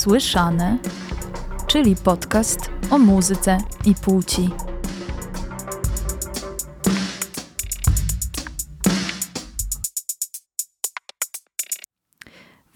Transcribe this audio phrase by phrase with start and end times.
[0.00, 0.78] Słyszane,
[1.66, 4.50] czyli podcast o muzyce i płci.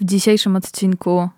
[0.00, 1.28] W dzisiejszym odcinku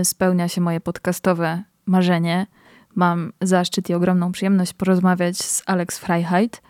[0.00, 2.46] y, spełnia się moje podcastowe marzenie.
[2.94, 6.62] Mam zaszczyt i ogromną przyjemność porozmawiać z Alex Freiheit.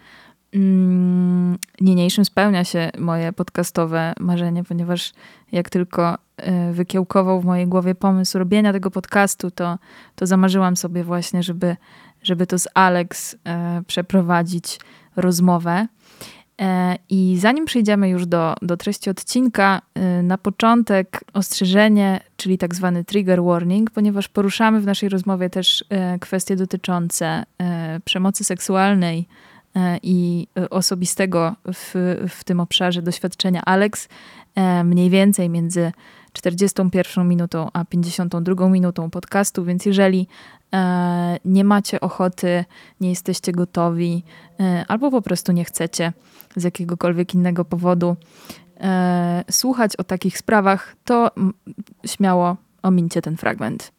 [0.54, 5.12] Mm, niniejszym spełnia się moje podcastowe marzenie, ponieważ
[5.52, 9.78] jak tylko y, wykiełkował w mojej głowie pomysł robienia tego podcastu, to,
[10.14, 11.76] to zamarzyłam sobie właśnie, żeby,
[12.23, 13.38] żeby to z Alex y,
[13.86, 14.80] przeprowadzić
[15.16, 15.86] rozmowę.
[16.60, 19.82] E, I zanim przejdziemy już do, do treści odcinka,
[20.23, 26.18] na początek ostrzeżenie, czyli tak zwany trigger warning, ponieważ poruszamy w naszej rozmowie też e,
[26.18, 29.28] kwestie dotyczące e, przemocy seksualnej
[30.02, 31.95] i osobistego w,
[32.29, 34.09] w tym obszarze doświadczenia Alex,
[34.85, 35.93] mniej więcej między
[36.32, 40.29] 41 minutą a 52 minutą podcastu, więc jeżeli
[41.45, 42.65] nie macie ochoty,
[43.01, 44.24] nie jesteście gotowi,
[44.88, 46.12] albo po prostu nie chcecie,
[46.57, 48.16] z jakiegokolwiek innego powodu
[48.80, 51.30] e, słuchać o takich sprawach, to
[52.07, 53.93] śmiało omincie ten fragment.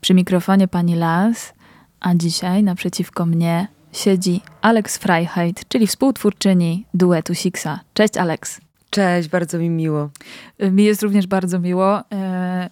[0.00, 1.54] Przy mikrofonie pani Las,
[2.00, 7.80] a dzisiaj naprzeciwko mnie siedzi Alex Freiheit, czyli współtwórczyni duetu Sixa.
[7.94, 8.60] Cześć Alex.
[8.90, 10.10] Cześć, bardzo mi miło.
[10.70, 12.00] Mi jest również bardzo miło.
[12.12, 12.70] E,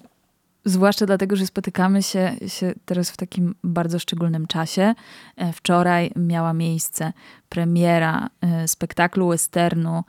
[0.67, 4.95] Zwłaszcza dlatego, że spotykamy się, się teraz w takim bardzo szczególnym czasie.
[5.37, 7.13] E, wczoraj miała miejsce
[7.49, 10.05] premiera e, spektaklu westernu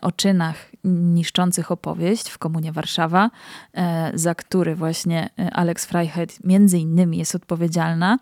[0.00, 3.30] o czynach niszczących opowieść w Komunie Warszawa,
[4.14, 8.18] za który właśnie Alex Freiheit między innymi jest odpowiedzialna.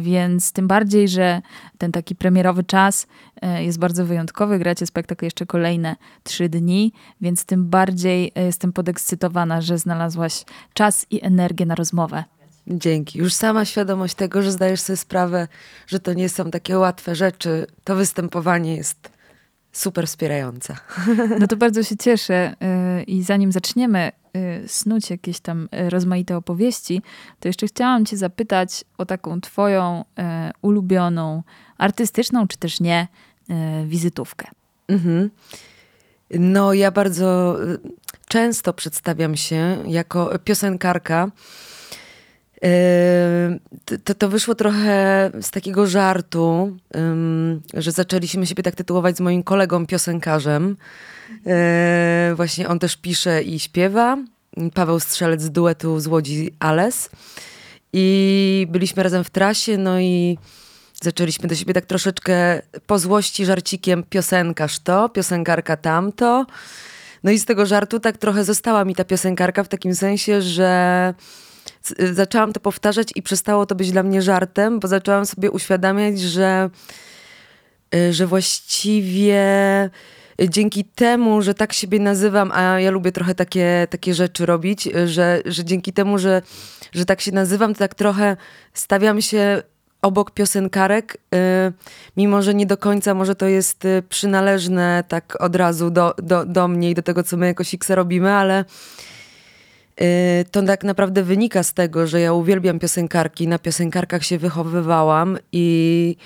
[0.00, 1.42] Więc tym bardziej, że
[1.78, 3.06] ten taki premierowy czas
[3.58, 4.58] jest bardzo wyjątkowy.
[4.58, 11.24] Gracie spektakl jeszcze kolejne trzy dni, więc tym bardziej jestem podekscytowana, że znalazłaś czas i
[11.24, 12.24] energię na rozmowę.
[12.66, 13.18] Dzięki.
[13.18, 15.48] Już sama świadomość tego, że zdajesz sobie sprawę,
[15.86, 19.17] że to nie są takie łatwe rzeczy, to występowanie jest
[19.72, 20.76] super wspierające.
[21.40, 22.54] No to bardzo się cieszę.
[23.00, 27.02] Y, I zanim zaczniemy y, snuć jakieś tam y, rozmaite opowieści,
[27.40, 30.04] to jeszcze chciałam Cię zapytać o taką Twoją
[30.62, 31.42] ulubioną,
[31.78, 33.08] artystyczną czy też nie,
[33.86, 34.48] wizytówkę.
[34.88, 35.30] Mhm.
[36.30, 37.56] No, ja bardzo
[38.28, 41.30] często przedstawiam się jako piosenkarka
[44.04, 46.76] to, to wyszło trochę z takiego żartu,
[47.74, 50.76] że zaczęliśmy siebie tak tytułować z moim kolegą piosenkarzem.
[51.46, 54.18] Yy, właśnie on też pisze i śpiewa.
[54.74, 57.10] Paweł Strzelec z duetu z Łodzi Ales.
[57.92, 60.38] I byliśmy razem w trasie, no i
[61.02, 66.46] zaczęliśmy do siebie tak troszeczkę po złości żarcikiem piosenkarz to, piosenkarka tamto.
[67.24, 71.14] No i z tego żartu tak trochę została mi ta piosenkarka w takim sensie, że
[72.12, 76.70] zaczęłam to powtarzać i przestało to być dla mnie żartem, bo zaczęłam sobie uświadamiać, że,
[77.94, 79.40] y, że właściwie
[80.48, 85.08] dzięki temu, że tak siebie nazywam, a ja lubię trochę takie, takie rzeczy robić, y,
[85.08, 86.42] że, że dzięki temu, że,
[86.92, 88.36] że tak się nazywam, to tak trochę
[88.74, 89.62] stawiam się
[90.02, 91.16] obok piosenkarek,
[92.16, 96.68] mimo że nie do końca może to jest przynależne tak od razu do, do, do
[96.68, 99.17] mnie i do tego, co my jako Sixa robimy, ale Y,
[100.50, 106.16] to tak naprawdę wynika z tego, że ja uwielbiam piosenkarki, na piosenkarkach się wychowywałam i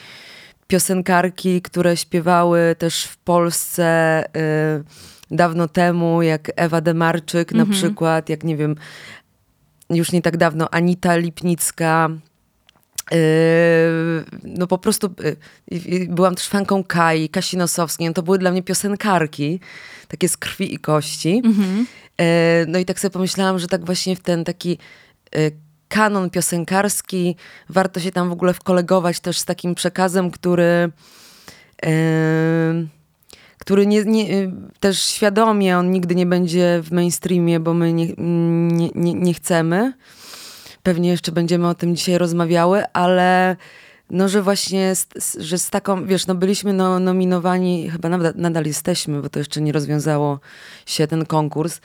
[0.67, 4.85] piosenkarki, które śpiewały też w Polsce y,
[5.31, 7.69] dawno temu, jak Ewa Demarczyk mhm.
[7.69, 8.77] na przykład, jak nie wiem,
[9.91, 12.09] już nie tak dawno Anita Lipnicka,
[13.13, 13.17] y,
[14.45, 15.15] no po prostu
[16.09, 19.61] byłam też fanką Kai, Kasi Nosowskiej, no to były dla mnie piosenkarki,
[20.09, 21.43] takie z krwi i kości.
[21.45, 21.87] Mhm.
[22.21, 24.79] E, no i tak sobie pomyślałam, że tak właśnie w ten taki
[25.35, 25.39] e,
[25.89, 27.37] kanon piosenkarski
[27.69, 30.91] warto się tam w ogóle wkolegować też z takim przekazem, który
[31.87, 31.93] e,
[33.59, 34.51] który nie, nie,
[34.81, 39.93] też świadomie on nigdy nie będzie w mainstreamie, bo my nie, nie, nie, nie chcemy.
[40.83, 43.57] Pewnie jeszcze będziemy o tym dzisiaj rozmawiały, ale
[44.13, 48.65] no, że właśnie, z, że z taką, wiesz, no byliśmy no, nominowani, chyba nadal, nadal
[48.65, 50.41] jesteśmy, bo to jeszcze nie rozwiązało
[50.87, 51.81] się ten konkurs,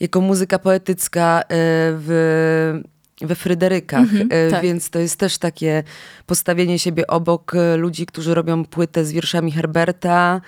[0.00, 2.80] jako muzyka poetycka e, w
[3.20, 4.62] we Fryderykach, mhm, e, tak.
[4.62, 5.82] więc to jest też takie
[6.26, 10.40] postawienie siebie obok e, ludzi, którzy robią płytę z wierszami Herberta.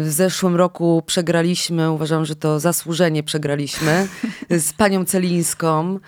[0.00, 4.08] W zeszłym roku przegraliśmy, uważam, że to zasłużenie przegraliśmy
[4.50, 5.98] z panią Celińską.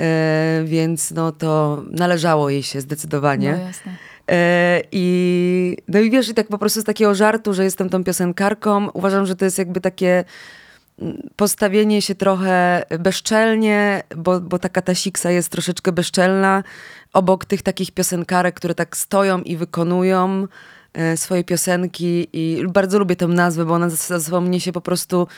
[0.00, 3.52] E, więc no to należało jej się zdecydowanie.
[3.52, 3.92] No jasne.
[4.30, 8.04] E, I, no i wiesz, i tak po prostu z takiego żartu, że jestem tą
[8.04, 10.24] piosenkarką, uważam, że to jest jakby takie
[11.36, 16.62] postawienie się trochę bezczelnie, bo, bo taka ta siksa jest troszeczkę bezczelna,
[17.12, 20.75] obok tych takich piosenkarek, które tak stoją i wykonują e,
[21.16, 25.28] swoje piosenki i bardzo lubię tę nazwę, bo ona za sobą niesie po prostu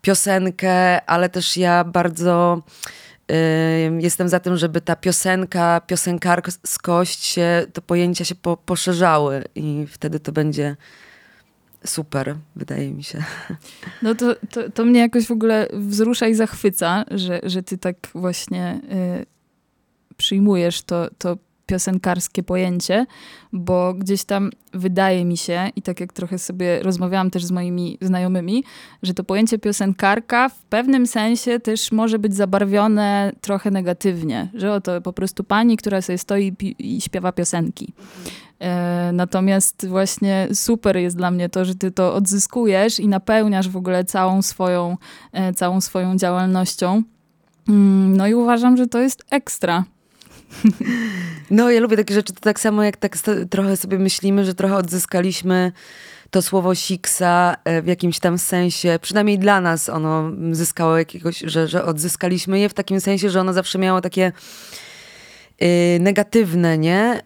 [0.00, 2.62] piosenkę, ale też ja bardzo
[3.98, 10.20] jestem za tym, żeby ta piosenka, piosenkarskość się, to pojęcia się po, poszerzały i wtedy
[10.20, 10.76] to będzie
[11.84, 13.24] super, wydaje mi się.
[14.02, 17.96] No to, to, to mnie jakoś w ogóle wzrusza i zachwyca, że, że ty tak
[18.14, 18.80] właśnie
[19.20, 19.26] y,
[20.16, 23.06] przyjmujesz to, to piosenkarskie pojęcie,
[23.52, 27.98] bo gdzieś tam wydaje mi się, i tak jak trochę sobie rozmawiałam też z moimi
[28.00, 28.64] znajomymi,
[29.02, 35.00] że to pojęcie piosenkarka w pewnym sensie też może być zabarwione trochę negatywnie, że oto
[35.00, 37.92] po prostu pani, która sobie stoi i, śpiewa piosenki.
[38.60, 43.76] E, natomiast właśnie super jest dla mnie to, że ty to odzyskujesz i napełniasz w
[43.76, 44.96] ogóle całą swoją,
[45.32, 47.02] e, całą swoją działalnością.
[47.68, 49.84] Mm, no i uważam, że to jest ekstra.
[51.50, 53.16] No, ja lubię takie rzeczy, to tak samo jak tak
[53.50, 55.72] trochę sobie myślimy, że trochę odzyskaliśmy
[56.30, 61.68] to słowo siksa e, w jakimś tam sensie, przynajmniej dla nas ono zyskało jakiegoś, że,
[61.68, 64.32] że odzyskaliśmy je w takim sensie, że ono zawsze miało takie
[65.60, 65.68] yy,
[66.00, 67.20] negatywne, nie?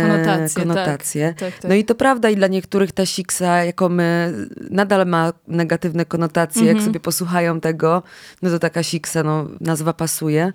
[0.00, 0.62] Yy, konotacje.
[0.62, 1.28] konotacje.
[1.28, 1.68] Tak, tak, tak.
[1.68, 4.34] No i to prawda i dla niektórych ta siksa, jako my,
[4.70, 6.62] nadal ma negatywne konotacje.
[6.62, 6.86] Jak mhm.
[6.86, 8.02] sobie posłuchają tego,
[8.42, 10.52] no to taka siksa, no nazwa pasuje.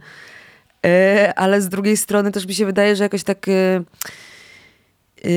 [0.86, 5.30] E, ale z drugiej strony też mi się wydaje, że jakoś tak e, e,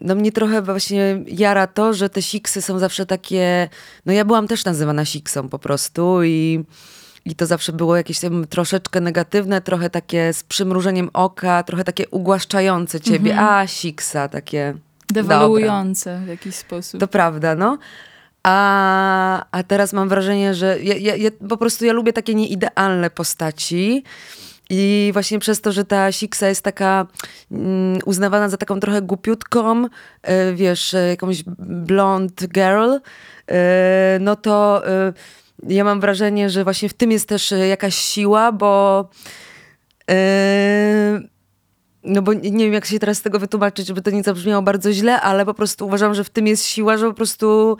[0.00, 3.68] no mnie trochę właśnie jara to, że te siksy są zawsze takie,
[4.06, 6.64] no ja byłam też nazywana siksą po prostu i,
[7.24, 12.08] i to zawsze było jakieś tam troszeczkę negatywne, trochę takie z przymrużeniem oka, trochę takie
[12.08, 13.48] ugłaszczające ciebie, mhm.
[13.48, 14.74] a siksa, takie
[15.08, 17.00] Dewaluujące w jakiś sposób.
[17.00, 17.78] To prawda, no.
[18.44, 23.10] A, a teraz mam wrażenie, że ja, ja, ja, po prostu ja lubię takie nieidealne
[23.10, 24.04] postaci.
[24.70, 27.06] I właśnie przez to, że ta Siksa jest taka
[27.50, 29.88] mm, uznawana za taką trochę głupiutką, y,
[30.54, 33.00] wiesz, e, jakąś blond girl, y,
[34.20, 35.12] no to y,
[35.74, 39.08] ja mam wrażenie, że właśnie w tym jest też jakaś siła, bo
[42.04, 44.92] no bo nie wiem, jak się teraz z tego wytłumaczyć, żeby to nie zabrzmiało bardzo
[44.92, 47.76] źle, ale po prostu uważam, że w tym jest siła, że po prostu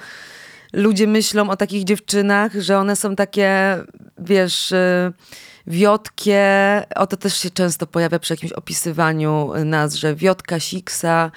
[0.74, 3.78] ludzie myślą o takich dziewczynach, że one są takie,
[4.18, 5.12] wiesz, y,
[5.66, 6.42] wiotkie.
[6.96, 11.30] O to też się często pojawia przy jakimś opisywaniu nas, że wiotka siksa,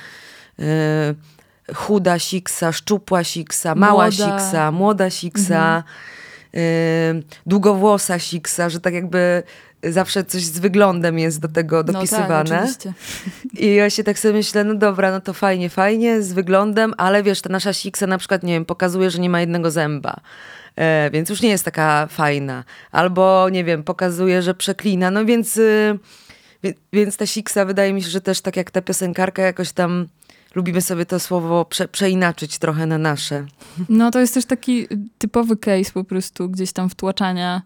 [0.60, 4.12] y, chuda siksa, szczupła siksa, mała młoda.
[4.12, 5.76] siksa, młoda siksa.
[5.76, 5.84] Mhm.
[6.56, 9.44] Y, długowłosa siksa, że tak jakby
[9.84, 12.68] zawsze coś z wyglądem jest do tego dopisywane.
[12.84, 12.94] No tak,
[13.54, 17.24] I ja się tak sobie myślę, no dobra, no to fajnie, fajnie, z wyglądem, ale
[17.24, 20.16] wiesz, ta nasza siksa na przykład, nie wiem, pokazuje, że nie ma jednego zęba.
[20.76, 22.64] E, więc już nie jest taka fajna.
[22.92, 25.12] Albo, nie wiem, pokazuje, że przeklina.
[25.12, 26.00] No więc, y,
[26.94, 30.08] więc ta siksa wydaje mi się, że też tak jak ta piosenkarka jakoś tam
[30.56, 33.46] lubimy sobie to słowo prze, przeinaczyć trochę na nasze.
[33.90, 37.62] No to jest też taki typowy case po prostu gdzieś tam wtłaczania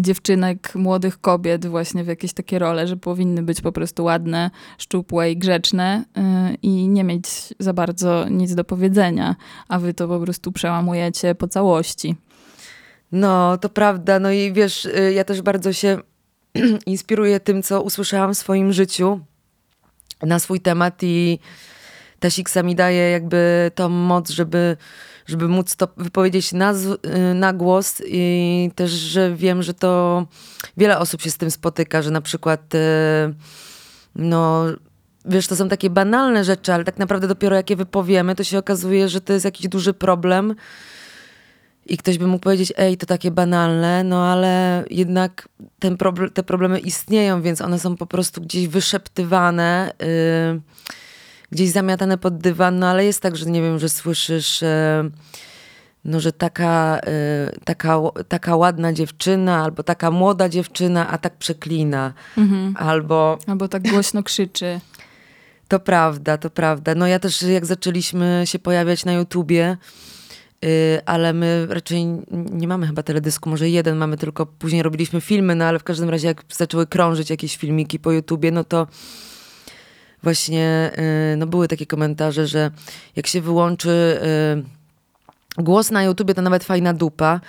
[0.00, 5.30] dziewczynek, młodych kobiet właśnie w jakieś takie role, że powinny być po prostu ładne, szczupłe
[5.30, 9.36] i grzeczne e, i nie mieć za bardzo nic do powiedzenia,
[9.68, 12.16] a wy to po prostu przełamujecie po całości.
[13.12, 14.18] No, to prawda.
[14.18, 15.98] No i wiesz, y, ja też bardzo się
[16.86, 19.20] inspiruję tym, co usłyszałam w swoim życiu
[20.22, 21.38] na swój temat i
[22.18, 24.76] ta siksa mi daje jakby tą moc, żeby
[25.30, 30.26] żeby móc to wypowiedzieć na, y, na głos i też, że wiem, że to
[30.76, 32.78] wiele osób się z tym spotyka, że na przykład y,
[34.14, 34.64] no
[35.24, 38.58] wiesz, to są takie banalne rzeczy, ale tak naprawdę dopiero jak je wypowiemy, to się
[38.58, 40.54] okazuje, że to jest jakiś duży problem
[41.86, 46.42] i ktoś by mógł powiedzieć, ej, to takie banalne, no ale jednak ten problem, te
[46.42, 49.92] problemy istnieją, więc one są po prostu gdzieś wyszeptywane.
[50.00, 50.60] Yy,
[51.50, 55.10] gdzieś zamiatane pod dywan, no ale jest tak, że nie wiem, że słyszysz, e,
[56.04, 62.12] no, że taka, e, taka, taka ładna dziewczyna albo taka młoda dziewczyna, a tak przeklina.
[62.38, 62.74] Mhm.
[62.76, 63.38] Albo...
[63.46, 64.80] Albo tak głośno krzyczy.
[65.68, 66.94] To prawda, to prawda.
[66.94, 69.76] No ja też jak zaczęliśmy się pojawiać na YouTubie,
[70.64, 75.54] y, ale my raczej nie mamy chyba teledysku, może jeden mamy, tylko później robiliśmy filmy,
[75.54, 78.86] no ale w każdym razie jak zaczęły krążyć jakieś filmiki po YouTubie, no to
[80.22, 80.90] właśnie
[81.32, 82.70] y, no były takie komentarze, że
[83.16, 84.20] jak się wyłączy
[85.58, 87.40] y, głos na YouTubie, to nawet fajna dupa.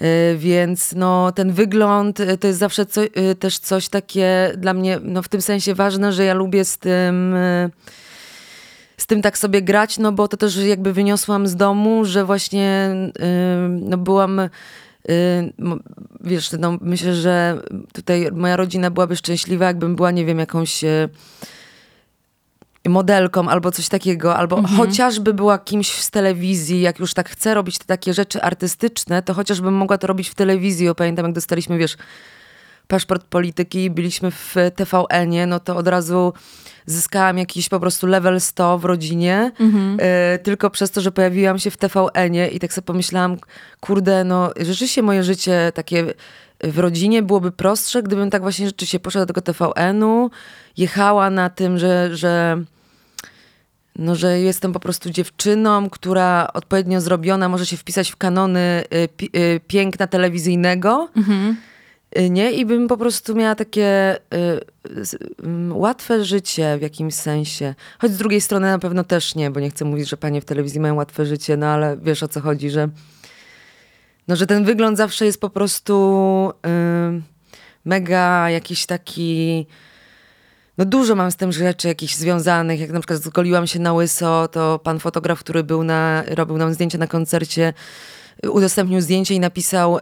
[0.00, 3.00] Y, więc no, ten wygląd to jest zawsze co,
[3.38, 7.34] też coś takie dla mnie no, w tym sensie ważne, że ja lubię z tym
[8.96, 12.90] z tym tak sobie grać, no bo to też jakby wyniosłam z domu, że właśnie
[13.68, 14.40] no, byłam
[16.20, 17.62] wiesz, no, myślę, że
[17.92, 20.84] tutaj moja rodzina byłaby szczęśliwa, jakbym była, nie wiem, jakąś
[22.88, 24.76] modelką albo coś takiego, albo mhm.
[24.76, 29.34] chociażby była kimś z telewizji, jak już tak chcę robić te takie rzeczy artystyczne, to
[29.34, 30.88] chociażbym mogła to robić w telewizji.
[30.88, 31.96] O, pamiętam, jak dostaliśmy, wiesz,
[32.88, 36.32] paszport polityki, byliśmy w TVN-ie, no to od razu
[36.86, 40.00] zyskałam jakiś po prostu level 100 w rodzinie, mhm.
[40.00, 43.36] y, tylko przez to, że pojawiłam się w TVN-ie i tak sobie pomyślałam,
[43.80, 46.14] kurde, no rzeczywiście moje życie takie
[46.64, 50.30] w rodzinie byłoby prostsze, gdybym tak właśnie rzeczywiście poszła do tego TVN-u,
[50.76, 52.62] jechała na tym, że, że
[53.96, 59.38] no, że jestem po prostu dziewczyną, która odpowiednio zrobiona może się wpisać w kanony y,
[59.38, 61.08] y, piękna telewizyjnego.
[61.16, 61.56] Mhm.
[62.18, 62.52] Y, nie?
[62.52, 64.60] I bym po prostu miała takie y,
[65.70, 67.74] łatwe życie w jakimś sensie.
[67.98, 70.44] Choć z drugiej strony na pewno też nie, bo nie chcę mówić, że panie w
[70.44, 72.88] telewizji mają łatwe życie, no ale wiesz o co chodzi, że
[74.28, 76.52] no, że ten wygląd zawsze jest po prostu
[77.84, 79.66] mega jakiś taki
[80.78, 84.48] no dużo mam z tym rzeczy jakichś związanych, jak na przykład zgoliłam się na łyso,
[84.48, 87.72] to pan fotograf, który był na, robił nam zdjęcie na koncercie,
[88.48, 89.98] udostępnił zdjęcie i napisał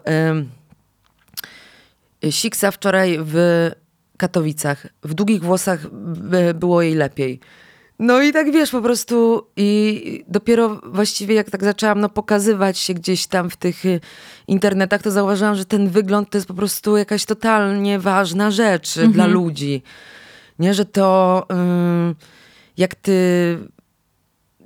[2.31, 3.71] Siksa wczoraj w
[4.17, 4.87] Katowicach.
[5.03, 5.87] W długich włosach
[6.55, 7.41] było jej lepiej.
[7.99, 12.95] No i tak wiesz, po prostu i dopiero właściwie jak tak zaczęłam no, pokazywać się
[12.95, 14.00] gdzieś tam w tych y,
[14.49, 19.12] internetach, to zauważyłam, że ten wygląd to jest po prostu jakaś totalnie ważna rzecz mhm.
[19.12, 19.83] dla ludzi.
[20.61, 22.14] Nie, że to yy,
[22.76, 23.59] jak ty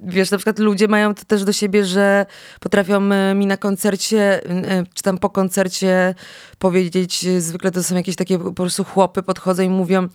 [0.02, 2.26] wiesz, na przykład ludzie mają to też do siebie, że
[2.60, 6.14] potrafią e, mi na koncercie, e, czy tam po koncercie
[6.58, 10.08] powiedzieć, zwykle to są jakieś takie po prostu chłopy, podchodzą i mówią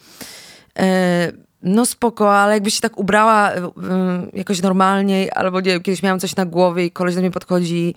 [1.64, 3.52] no spoko, ale jakbyś się tak ubrała
[4.34, 7.96] jakoś normalniej, albo nie kiedyś miałam coś na głowie i koleś do mnie podchodzi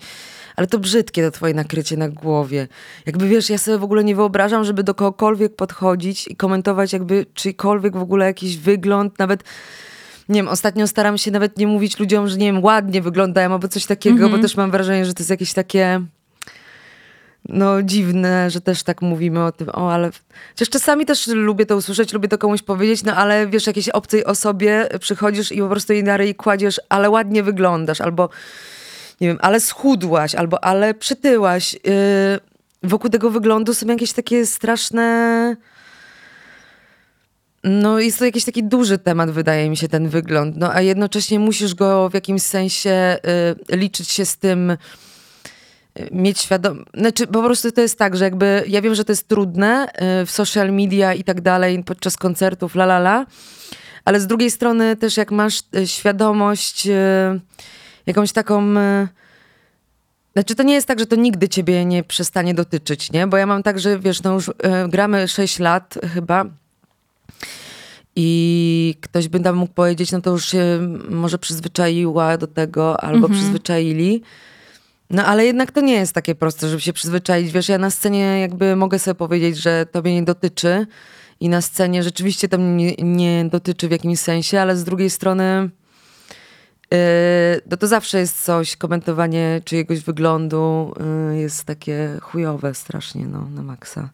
[0.55, 2.67] ale to brzydkie to twoje nakrycie na głowie.
[3.05, 7.25] Jakby wiesz, ja sobie w ogóle nie wyobrażam, żeby do kogokolwiek podchodzić i komentować jakby
[7.33, 9.43] czyjkolwiek w ogóle jakiś wygląd, nawet
[10.29, 13.67] nie wiem, ostatnio staram się nawet nie mówić ludziom, że nie wiem, ładnie wyglądają albo
[13.67, 14.31] coś takiego, mm -hmm.
[14.31, 14.41] bo mhm.
[14.41, 16.01] też mam wrażenie, że to jest jakieś takie
[17.49, 20.11] no dziwne, że też tak mówimy o tym, o ale...
[20.49, 24.25] Chociaż czasami też lubię to usłyszeć, lubię to komuś powiedzieć, no ale wiesz, jakiejś obcej
[24.25, 28.29] osobie przychodzisz i po prostu jej na ryj kładziesz, ale ładnie wyglądasz, albo
[29.23, 31.73] nie wiem, ale schudłaś, albo ale przytyłaś.
[31.73, 31.79] Yy,
[32.83, 35.55] wokół tego wyglądu są jakieś takie straszne
[37.63, 40.57] no jest to jakiś taki duży temat, wydaje mi się, ten wygląd.
[40.57, 43.17] No a jednocześnie musisz go w jakimś sensie
[43.71, 44.77] y, liczyć się z tym, y,
[46.11, 46.87] mieć świadomość.
[46.93, 49.87] Znaczy po prostu to jest tak, że jakby ja wiem, że to jest trudne
[50.21, 53.25] y, w social media i tak dalej, podczas koncertów, la la la,
[54.05, 56.91] ale z drugiej strony też jak masz y, świadomość y,
[58.05, 58.77] jakąś taką...
[58.77, 59.07] Y,
[60.33, 63.27] znaczy to nie jest tak, że to nigdy ciebie nie przestanie dotyczyć, nie?
[63.27, 64.51] Bo ja mam tak, że wiesz, no już
[64.89, 66.45] gramy 6 lat chyba
[68.15, 70.79] i ktoś by tam mógł powiedzieć, no to już się
[71.09, 73.33] może przyzwyczaiła do tego, albo mhm.
[73.33, 74.21] przyzwyczaili.
[75.09, 77.51] No ale jednak to nie jest takie proste, żeby się przyzwyczaić.
[77.51, 80.87] Wiesz, ja na scenie jakby mogę sobie powiedzieć, że tobie nie dotyczy
[81.39, 85.69] i na scenie rzeczywiście to mnie nie, dotyczy w jakimś sensie, ale z drugiej strony
[87.71, 90.93] no to zawsze jest coś, komentowanie czyjegoś wyglądu
[91.29, 94.09] yy, jest takie chujowe strasznie, no, na maksa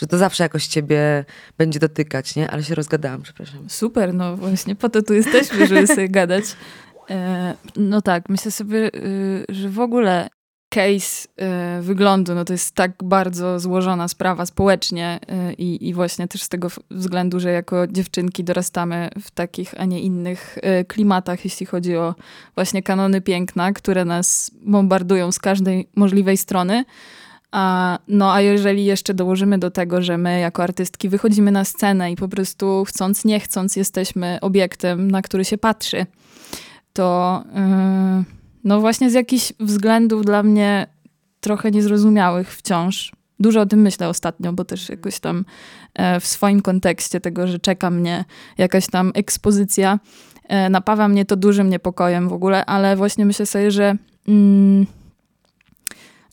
[0.00, 1.24] że to zawsze jakoś ciebie
[1.58, 2.50] będzie dotykać, nie?
[2.50, 3.70] Ale się rozgadałam, przepraszam.
[3.70, 6.44] Super, no właśnie po to tu jesteśmy, żeby sobie gadać.
[7.10, 10.28] E, no tak, myślę sobie, y, że w ogóle
[10.68, 11.28] case
[11.78, 15.20] y, wyglądu, no to jest tak bardzo złożona sprawa społecznie
[15.50, 20.00] y, i, właśnie też z tego względu, że jako dziewczynki dorastamy w takich, a nie
[20.00, 20.58] innych
[20.88, 22.14] klimatach, jeśli chodzi o
[22.54, 26.84] właśnie kanony piękna, które nas bombardują z każdej możliwej strony.
[27.50, 32.12] A, no a jeżeli jeszcze dołożymy do tego, że my jako artystki wychodzimy na scenę
[32.12, 36.06] i po prostu chcąc, nie chcąc jesteśmy obiektem, na który się patrzy,
[36.92, 37.42] to
[38.18, 38.37] yy,
[38.68, 40.86] no właśnie z jakichś względów dla mnie
[41.40, 43.12] trochę niezrozumiałych wciąż.
[43.40, 45.44] Dużo o tym myślę ostatnio, bo też jakoś tam
[45.94, 48.24] e, w swoim kontekście tego, że czeka mnie
[48.58, 49.98] jakaś tam ekspozycja,
[50.44, 53.96] e, napawa mnie to dużym niepokojem w ogóle, ale właśnie myślę sobie, że
[54.28, 54.86] mm,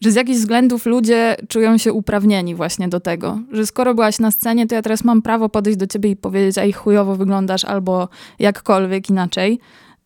[0.01, 4.31] że z jakichś względów ludzie czują się uprawnieni właśnie do tego, że skoro byłaś na
[4.31, 8.09] scenie, to ja teraz mam prawo podejść do ciebie i powiedzieć, ej, chujowo wyglądasz albo
[8.39, 9.59] jakkolwiek inaczej.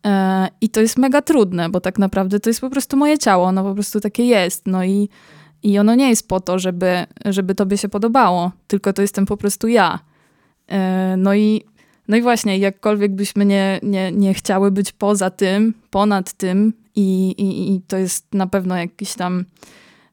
[0.05, 3.45] E, I to jest mega trudne, bo tak naprawdę to jest po prostu moje ciało,
[3.45, 4.67] ono po prostu takie jest.
[4.67, 5.09] No i,
[5.63, 9.37] i ono nie jest po to, żeby, żeby tobie się podobało, tylko to jestem po
[9.37, 9.99] prostu ja.
[10.67, 11.63] E, no i,
[12.07, 17.31] no i właśnie, jakkolwiek byśmy nie, nie, nie chciały być poza tym, ponad tym, i,
[17.37, 19.45] i, i to jest na pewno jakiś tam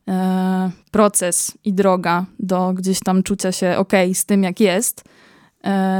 [0.08, 5.04] e, proces i droga do gdzieś tam czucia się ok z tym, jak jest,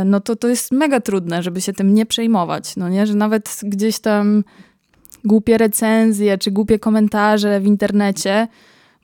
[0.05, 2.77] no to to jest mega trudne, żeby się tym nie przejmować.
[2.77, 4.45] No nie, że nawet gdzieś tam
[5.25, 8.49] głupie recenzje czy głupie komentarze w internecie,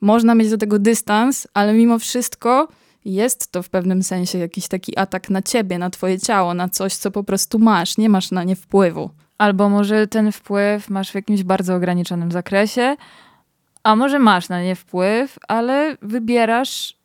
[0.01, 2.67] można mieć do tego dystans, ale mimo wszystko
[3.05, 6.93] jest to w pewnym sensie jakiś taki atak na ciebie, na twoje ciało, na coś,
[6.93, 9.09] co po prostu masz, nie masz na nie wpływu.
[9.37, 12.95] Albo może ten wpływ masz w jakimś bardzo ograniczonym zakresie,
[13.83, 16.97] a może masz na nie wpływ, ale wybierasz,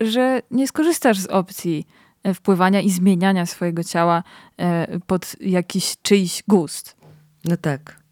[0.00, 4.22] że nie skorzystasz z opcji e, wpływania i zmieniania swojego ciała
[4.58, 6.96] e, pod jakiś czyjś gust.
[7.44, 8.06] No tak.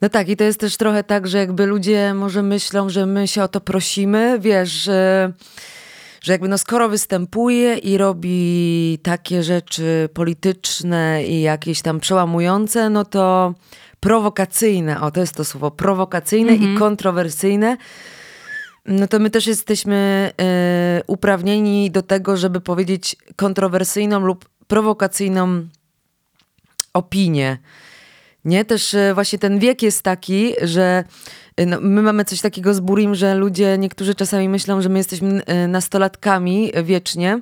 [0.00, 3.28] No tak, i to jest też trochę tak, że jakby ludzie może myślą, że my
[3.28, 5.32] się o to prosimy, wiesz, że,
[6.22, 13.04] że jakby no skoro występuje i robi takie rzeczy polityczne i jakieś tam przełamujące, no
[13.04, 13.54] to
[14.00, 16.74] prowokacyjne, o to jest to słowo, prowokacyjne mhm.
[16.74, 17.76] i kontrowersyjne,
[18.90, 20.30] no to my też jesteśmy
[21.00, 25.66] y, uprawnieni do tego, żeby powiedzieć kontrowersyjną lub prowokacyjną
[26.94, 27.58] opinię.
[28.44, 28.64] Nie?
[28.64, 31.04] Też y, właśnie ten wiek jest taki, że
[31.60, 34.98] y, no, my mamy coś takiego z Burim, że ludzie, niektórzy czasami myślą, że my
[34.98, 37.40] jesteśmy nastolatkami wiecznie.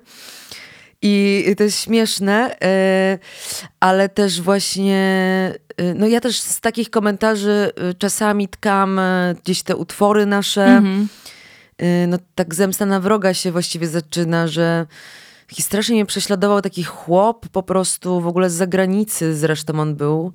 [1.02, 2.56] I to jest śmieszne,
[3.80, 5.54] ale też właśnie
[5.94, 9.00] no ja też z takich komentarzy czasami tkam
[9.42, 10.64] gdzieś te utwory nasze.
[10.64, 11.08] Mhm.
[12.08, 14.86] No tak zemsta na wroga się właściwie zaczyna, że
[15.52, 20.32] strasznie mnie prześladował taki chłop po prostu w ogóle z zagranicy zresztą on był.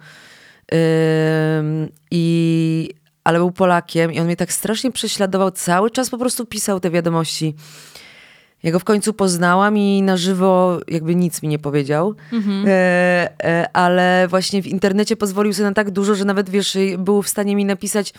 [2.11, 2.89] I,
[3.23, 5.51] ale był Polakiem i on mnie tak strasznie prześladował.
[5.51, 7.55] Cały czas po prostu pisał te wiadomości.
[8.63, 12.65] Ja go w końcu poznałam i na żywo jakby nic mi nie powiedział, mhm.
[12.67, 12.71] e,
[13.43, 17.29] e, ale właśnie w internecie pozwolił sobie na tak dużo, że nawet wiesz, był w
[17.29, 18.13] stanie mi napisać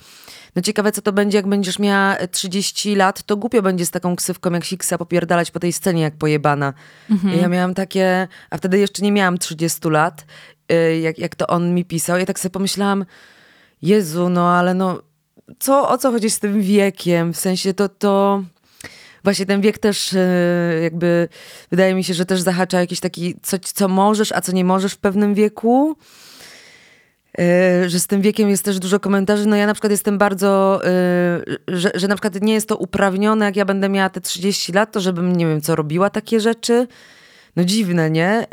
[0.57, 4.17] no ciekawe, co to będzie, jak będziesz miała 30 lat, to głupio będzie z taką
[4.17, 6.73] ksywką jak Siksa popierdalać po tej scenie jak pojebana.
[7.11, 7.39] Mhm.
[7.39, 10.27] Ja miałam takie, a wtedy jeszcze nie miałam 30 lat,
[10.69, 12.19] e, jak, jak to on mi pisał.
[12.19, 13.05] Ja tak sobie pomyślałam,
[13.83, 15.03] Jezu, no ale no,
[15.59, 17.33] co, o co chodzi z tym wiekiem?
[17.33, 18.43] W sensie to, to
[19.25, 21.29] właśnie ten wiek też e, jakby
[21.71, 24.93] wydaje mi się, że też zahacza jakiś taki coś, co możesz, a co nie możesz
[24.93, 25.97] w pewnym wieku.
[27.39, 29.47] E, że z tym wiekiem jest też dużo komentarzy.
[29.47, 30.91] No ja na przykład jestem bardzo, e,
[31.69, 34.93] że, że na przykład nie jest to uprawnione, jak ja będę miała te 30 lat,
[34.93, 36.87] to żebym nie wiem co robiła takie rzeczy.
[37.57, 38.47] No dziwne, nie?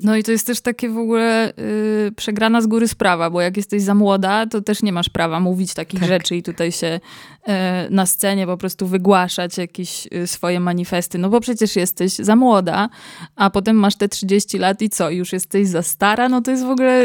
[0.00, 3.56] No i to jest też takie w ogóle yy, przegrana z góry sprawa, bo jak
[3.56, 6.08] jesteś za młoda, to też nie masz prawa mówić takich tak.
[6.08, 7.00] rzeczy i tutaj się
[7.46, 7.54] yy,
[7.90, 12.88] na scenie po prostu wygłaszać jakieś yy, swoje manifesty, no bo przecież jesteś za młoda,
[13.36, 16.28] a potem masz te 30 lat i co, już jesteś za stara?
[16.28, 17.04] No to jest w ogóle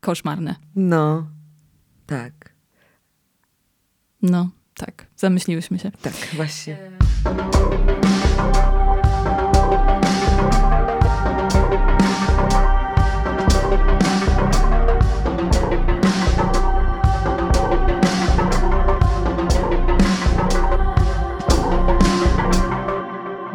[0.00, 0.54] koszmarne.
[0.76, 1.26] No,
[2.06, 2.54] tak.
[4.22, 5.90] No, tak, zamyśliłyśmy się.
[6.02, 6.78] Tak, właśnie.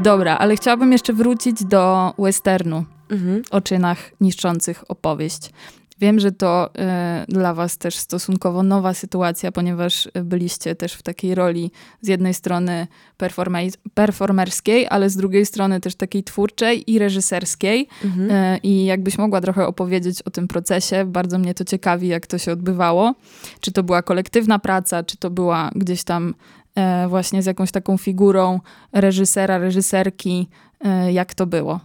[0.04, 3.42] Dobra, ale chciałabym jeszcze wrócić do westernu mhm.
[3.52, 5.52] o czynach niszczących opowieść.
[6.00, 11.36] Wiem, że to y, dla was też stosunkowo nowa sytuacja, ponieważ byliście też w takiej
[11.36, 12.88] roli z jednej strony
[13.94, 17.88] performerskiej, ale z drugiej strony też takiej twórczej i reżyserskiej.
[18.06, 18.32] Mhm.
[18.32, 22.38] Y, I jakbyś mogła trochę opowiedzieć o tym procesie, bardzo mnie to ciekawi, jak to
[22.38, 23.16] się odbywało.
[23.62, 26.34] Czy to była kolektywna praca, czy to była gdzieś tam
[27.08, 28.60] właśnie z jakąś taką figurą
[28.94, 30.48] reżysera, reżyserki,
[30.86, 31.80] e, jak to było?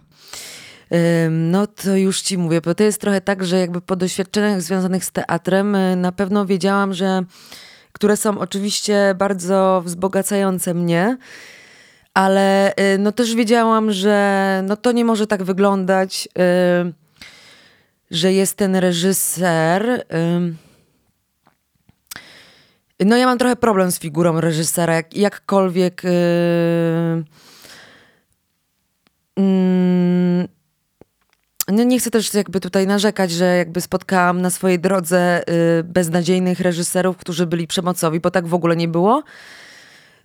[1.29, 5.05] No to już ci mówię, bo to jest trochę tak, że jakby po doświadczeniach związanych
[5.05, 7.23] z teatrem e, na pewno wiedziałam, że
[7.91, 11.17] które są oczywiście bardzo wzbogacające mnie,
[12.13, 16.29] ale no też wiedziałam, że no to nie może tak wyglądać,
[18.11, 20.05] że jest ten reżyser
[22.99, 26.03] no ja mam trochę problem z figurą reżysera, jak, jakkolwiek...
[26.03, 27.23] Yy,
[29.37, 30.47] yy,
[31.67, 36.59] no nie chcę też jakby tutaj narzekać, że jakby spotkałam na swojej drodze yy, beznadziejnych
[36.59, 39.23] reżyserów, którzy byli przemocowi, bo tak w ogóle nie było.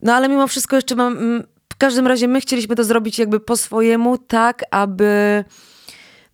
[0.02, 1.18] No ale mimo wszystko jeszcze mam...
[1.18, 5.44] Mm, w każdym razie my chcieliśmy to zrobić jakby po swojemu, tak aby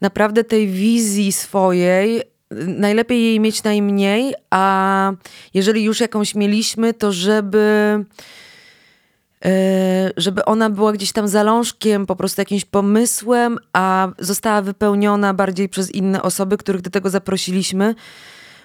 [0.00, 5.12] naprawdę tej wizji swojej najlepiej jej mieć najmniej, a
[5.54, 8.04] jeżeli już jakąś mieliśmy, to żeby
[9.44, 15.68] e, żeby ona była gdzieś tam zalążkiem, po prostu jakimś pomysłem, a została wypełniona bardziej
[15.68, 17.94] przez inne osoby, których do tego zaprosiliśmy,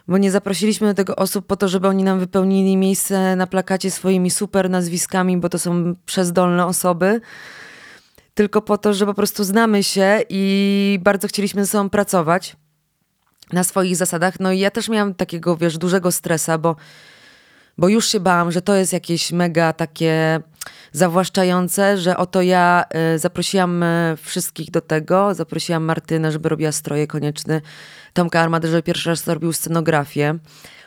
[0.07, 3.91] bo nie zaprosiliśmy do tego osób po to, żeby oni nam wypełnili miejsce na plakacie
[3.91, 7.21] swoimi super nazwiskami, bo to są przezdolne osoby,
[8.33, 12.55] tylko po to, że po prostu znamy się i bardzo chcieliśmy ze sobą pracować
[13.53, 14.39] na swoich zasadach.
[14.39, 16.75] No i ja też miałam takiego, wiesz, dużego stresa, bo,
[17.77, 20.41] bo już się bałam, że to jest jakieś mega takie
[20.91, 22.85] zawłaszczające, że oto ja
[23.15, 27.61] y, zaprosiłam y, wszystkich do tego, zaprosiłam Martynę, żeby robiła stroje konieczne,
[28.13, 30.35] Tomka Armadę, żeby pierwszy raz robił scenografię,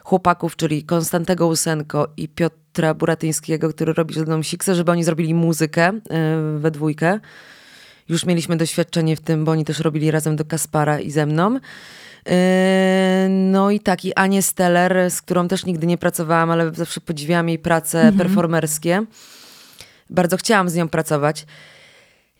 [0.04, 5.34] chłopaków, czyli Konstantego Usenko i Piotra Buratyńskiego, który robi ze mną siksę, żeby oni zrobili
[5.34, 7.20] muzykę y, we dwójkę.
[8.08, 11.58] Już mieliśmy doświadczenie w tym, bo oni też robili razem do Kaspara i ze mną.
[13.28, 17.48] No i tak, i Anię Steller, z którą też nigdy nie pracowałam, ale zawsze podziwiałam
[17.48, 18.18] jej prace mhm.
[18.18, 19.04] performerskie.
[20.10, 21.46] Bardzo chciałam z nią pracować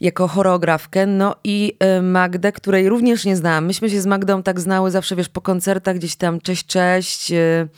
[0.01, 1.07] jako choreografkę.
[1.07, 3.67] No i y, Magdę, której również nie znałam.
[3.67, 7.33] Myśmy się z Magdą tak znały zawsze, wiesz, po koncertach gdzieś tam cześć, cześć.
[7.33, 7.69] Y,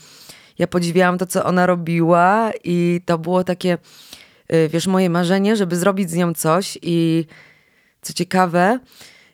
[0.58, 3.78] ja podziwiałam to, co ona robiła i to było takie,
[4.52, 7.26] y, wiesz, moje marzenie, żeby zrobić z nią coś i
[8.02, 8.78] co ciekawe,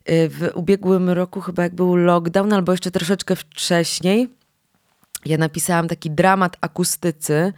[0.07, 4.29] w ubiegłym roku chyba jak był lockdown, albo jeszcze troszeczkę wcześniej,
[5.25, 7.53] ja napisałam taki dramat akustycy,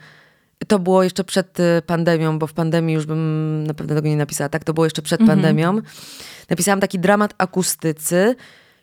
[0.67, 4.17] to było jeszcze przed y, pandemią, bo w pandemii już bym na pewno tego nie
[4.17, 4.49] napisała.
[4.49, 5.39] Tak, to było jeszcze przed mhm.
[5.39, 5.81] pandemią.
[6.51, 8.37] Napisałam taki dramat akustycy,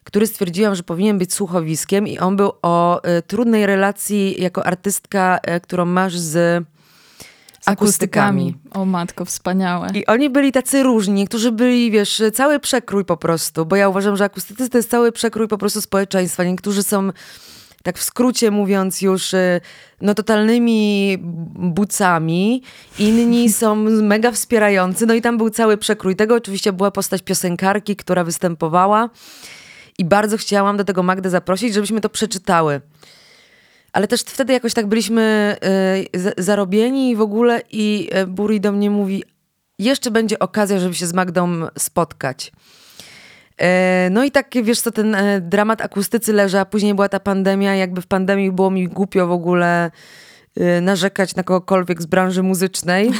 [0.04, 5.40] który stwierdziłam, że powinien być słuchowiskiem i on był o y, trudnej relacji jako artystka,
[5.58, 6.66] y, którą masz z
[7.66, 8.48] akustykami.
[8.48, 8.82] akustykami.
[8.84, 9.88] O matko, wspaniałe.
[9.94, 11.14] I oni byli tacy różni.
[11.14, 15.12] Niektórzy byli, wiesz, cały przekrój po prostu, bo ja uważam, że akustycy to jest cały
[15.12, 16.44] przekrój po prostu społeczeństwa.
[16.44, 17.12] Niektórzy są
[17.84, 19.62] tak w skrócie mówiąc już, y,
[20.02, 21.18] no totalnymi
[21.56, 22.64] bucami,
[23.00, 26.36] inni są mega wspierający, no i tam był cały przekrój tego.
[26.36, 29.10] Oczywiście była postać piosenkarki, która występowała
[29.98, 32.82] i bardzo chciałam do tego Magdę zaprosić, żebyśmy to przeczytały.
[33.94, 35.56] Ale też wtedy jakoś tak byliśmy
[36.38, 39.24] y, zarobieni w ogóle i y, Buri do mnie mówi,
[39.80, 42.52] jeszcze będzie okazja, żeby się z Magdą spotkać.
[43.58, 47.76] E, no i tak, wiesz co, ten dramat akustycy leży, a później była ta pandemia,
[47.76, 49.92] jakby w pandemii było mi głupio w ogóle
[50.82, 53.12] narzekać na kogokolwiek z branży muzycznej.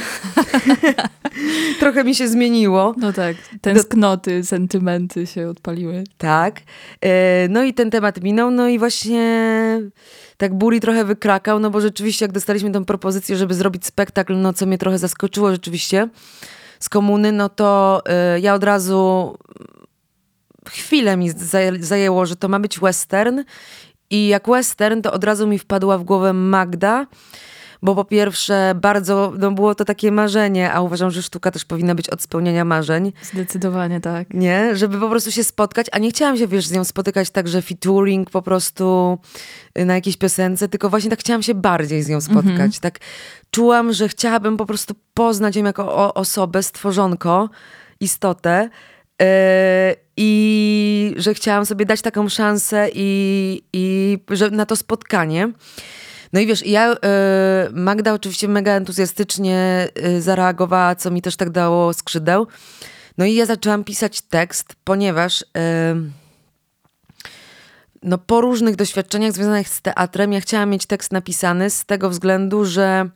[1.80, 2.94] Trochę mi się zmieniło.
[2.98, 4.46] No tak, tęsknoty, Do...
[4.46, 6.04] sentymenty się odpaliły.
[6.18, 6.60] Tak.
[7.48, 9.80] No i ten temat minął, no i właśnie
[10.42, 14.52] tak Buri trochę wykrakał, no bo rzeczywiście jak dostaliśmy tę propozycję, żeby zrobić spektakl, no
[14.52, 16.08] co mnie trochę zaskoczyło rzeczywiście
[16.80, 18.02] z komuny, no to
[18.40, 19.34] ja od razu
[20.68, 21.30] chwilę mi
[21.80, 23.42] zajęło, że to ma być western.
[24.10, 27.06] I jak western, to od razu mi wpadła w głowę Magda,
[27.82, 31.94] bo po pierwsze bardzo, no było to takie marzenie, a uważam, że sztuka też powinna
[31.94, 33.12] być od spełnienia marzeń.
[33.22, 34.34] Zdecydowanie tak.
[34.34, 34.76] Nie?
[34.76, 37.62] Żeby po prostu się spotkać, a nie chciałam się, wiesz, z nią spotykać tak, że
[37.62, 39.18] featuring po prostu
[39.78, 42.50] y, na jakiejś piosence, tylko właśnie tak chciałam się bardziej z nią spotkać.
[42.50, 42.72] Mhm.
[42.80, 42.98] Tak
[43.50, 47.50] czułam, że chciałabym po prostu poznać ją jako osobę, stworzonko,
[48.00, 48.68] istotę,
[49.22, 55.52] E, I że chciałam sobie dać taką szansę i, i że na to spotkanie.
[56.32, 61.50] No i wiesz, ja, e, Magda oczywiście mega entuzjastycznie e, zareagowała, co mi też tak
[61.50, 62.46] dało skrzydeł.
[63.18, 65.44] No i ja zaczęłam pisać tekst, ponieważ
[68.02, 72.64] no po różnych doświadczeniach związanych z teatrem, ja chciałam mieć tekst napisany z tego względu,
[72.64, 73.08] że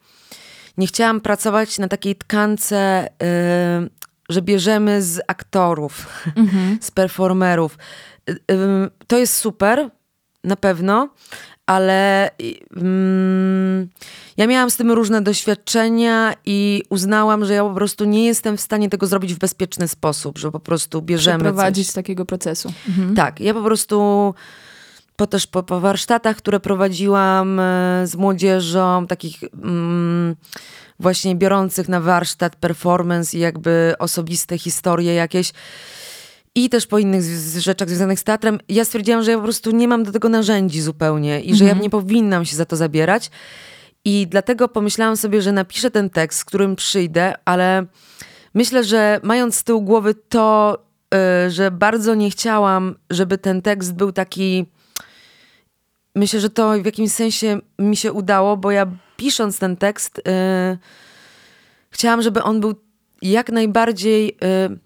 [0.79, 3.09] nie chciałam pracować na takiej tkance
[4.29, 6.79] że bierzemy z aktorów, mhm.
[6.83, 7.79] z performerów.
[9.07, 9.90] To jest super,
[10.44, 11.09] na pewno,
[11.66, 12.31] ale
[12.76, 13.88] mm,
[14.37, 18.61] ja miałam z tym różne doświadczenia i uznałam, że ja po prostu nie jestem w
[18.61, 21.44] stanie tego zrobić w bezpieczny sposób, że po prostu bierzemy.
[21.44, 22.72] Prowadzić takiego procesu.
[22.88, 23.14] Mhm.
[23.14, 24.35] Tak, ja po prostu
[25.16, 29.42] po też po, po warsztatach, które prowadziłam e, z młodzieżą, takich.
[29.42, 30.37] Mm,
[31.00, 35.52] właśnie biorących na warsztat performance i jakby osobiste historie jakieś
[36.57, 37.23] i też po innych
[37.59, 40.81] rzeczach związanych z teatrem, ja stwierdziłam, że ja po prostu nie mam do tego narzędzi
[40.81, 41.83] zupełnie i że ja mhm.
[41.83, 43.31] nie powinnam się za to zabierać.
[44.05, 47.87] I dlatego pomyślałam sobie, że napiszę ten tekst, z którym przyjdę, ale
[48.55, 50.79] myślę, że mając z tyłu głowy to,
[51.14, 54.66] yy, że bardzo nie chciałam, żeby ten tekst był taki.
[56.14, 60.79] Myślę, że to w jakimś sensie mi się udało, bo ja pisząc ten tekst, yy,
[61.90, 62.75] chciałam, żeby on był
[63.23, 64.37] jak najbardziej
[64.71, 64.86] yy,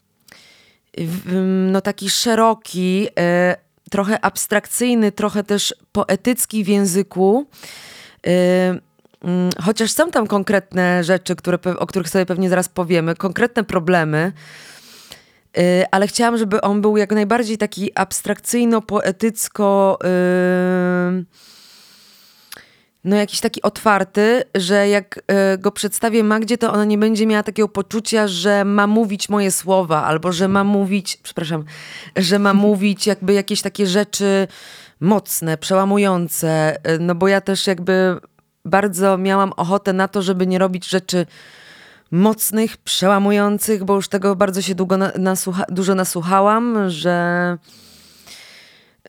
[1.72, 3.10] no taki szeroki, yy,
[3.90, 7.46] trochę abstrakcyjny, trochę też poetycki w języku.
[9.22, 14.32] Mm, chociaż są tam konkretne rzeczy, które, o których sobie pewnie zaraz powiemy, konkretne problemy,
[15.90, 19.96] ale chciałam, żeby on był jak najbardziej taki abstrakcyjno-poetycko.
[20.04, 21.24] Yy,
[23.04, 27.42] no jakiś taki otwarty, że jak e, go przedstawię Magdzie, to ona nie będzie miała
[27.42, 31.64] takiego poczucia, że ma mówić moje słowa, albo że ma mówić, przepraszam,
[32.16, 34.48] że ma mówić jakby jakieś takie rzeczy
[35.00, 38.16] mocne, przełamujące, e, no bo ja też jakby
[38.64, 41.26] bardzo miałam ochotę na to, żeby nie robić rzeczy
[42.10, 47.58] mocnych, przełamujących, bo już tego bardzo się długo nasłucha dużo nasłuchałam, że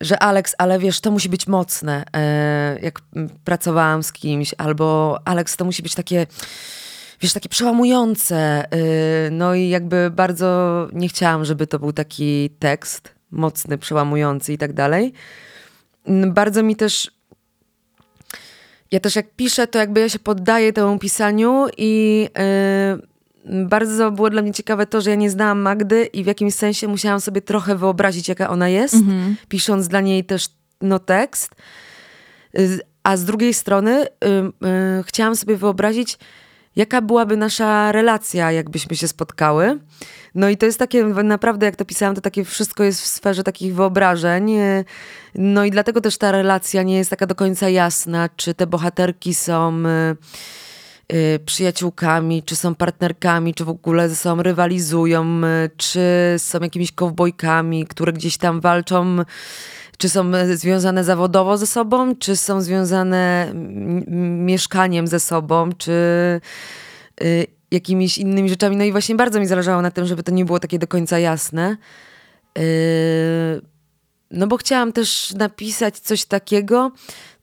[0.02, 3.02] że Alex, ale wiesz, to musi być mocne, e, jak
[3.44, 6.28] pracowałam z kimś, albo Alex, to musi być takie,
[7.22, 8.38] wiesz, takie przełamujące.
[8.72, 8.78] E,
[9.32, 14.74] no i jakby bardzo nie chciałam, żeby to był taki tekst mocny, przełamujący i tak
[14.74, 15.14] dalej.
[16.28, 17.12] Bardzo mi też
[18.92, 22.28] ja też jak piszę, to jakby ja się poddaję temu pisaniu i
[22.98, 23.11] yy,
[23.46, 26.88] bardzo było dla mnie ciekawe to, że ja nie znałam Magdy i w jakimś sensie
[26.88, 29.34] musiałam sobie trochę wyobrazić, jaka ona jest, mm-hmm.
[29.50, 30.48] pisząc dla niej też
[30.82, 31.56] no, tekst.
[32.54, 36.18] Yy, a z drugiej strony yy, chciałam sobie wyobrazić,
[36.76, 39.80] jaka byłaby nasza relacja, jakbyśmy się spotkały.
[40.36, 43.44] No i to jest takie, naprawdę jak to pisałam, to takie wszystko jest w sferze
[43.44, 44.52] takich wyobrażeń.
[45.36, 49.34] No i dlatego też ta relacja nie jest taka do końca jasna, czy te bohaterki
[49.34, 50.16] są y, y,
[51.46, 56.02] przyjaciółkami, czy są partnerkami, czy w ogóle ze sobą rywalizują, y, czy
[56.38, 59.18] są jakimiś kowbojkami, które gdzieś tam walczą
[60.02, 63.52] czy są związane zawodowo ze sobą, czy są związane
[64.46, 65.92] mieszkaniem ze sobą, czy
[67.24, 68.78] y, jakimiś innymi rzeczami.
[68.78, 71.20] No i właśnie bardzo mi zależało na tym, żeby to nie było takie do końca
[71.20, 71.78] jasne.
[72.58, 73.62] Y,
[74.32, 76.92] no bo chciałam też napisać coś takiego,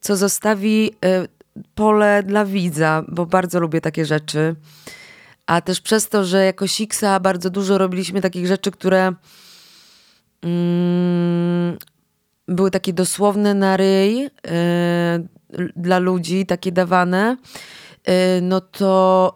[0.01, 1.38] co zostawi y,
[1.75, 4.57] pole dla widza, bo bardzo lubię takie rzeczy.
[5.47, 9.13] A też przez to, że jako Siksa bardzo dużo robiliśmy takich rzeczy, które
[10.43, 11.79] mm,
[12.49, 14.31] były takie dosłowne na ryj y,
[15.77, 17.37] dla ludzi, takie dawane,
[18.09, 19.35] y, no to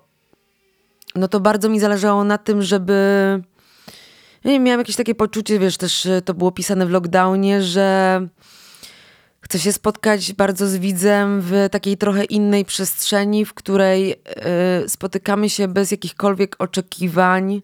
[1.15, 2.95] no to bardzo mi zależało na tym, żeby
[4.45, 8.21] nie miałam jakieś takie poczucie, wiesz, też y, to było pisane w lockdownie, że
[9.53, 14.12] chcę się spotkać bardzo z widzem w takiej trochę innej przestrzeni, w której
[14.85, 17.62] y, spotykamy się bez jakichkolwiek oczekiwań,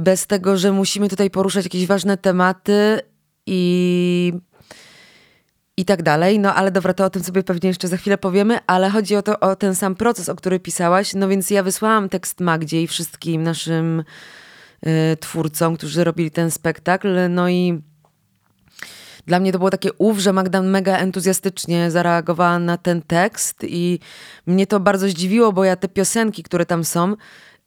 [0.00, 3.00] bez tego, że musimy tutaj poruszać jakieś ważne tematy
[3.46, 4.32] i,
[5.76, 6.38] i tak dalej.
[6.38, 9.22] No ale dobra, to o tym sobie pewnie jeszcze za chwilę powiemy, ale chodzi o,
[9.22, 11.14] to, o ten sam proces, o który pisałaś.
[11.14, 14.04] No więc ja wysłałam tekst Magdzie i wszystkim naszym
[14.86, 17.08] y, twórcom, którzy robili ten spektakl.
[17.30, 17.82] No i
[19.26, 23.98] dla mnie to było takie ów, że Magda mega entuzjastycznie zareagowała na ten tekst i
[24.46, 27.16] mnie to bardzo zdziwiło, bo ja te piosenki, które tam są,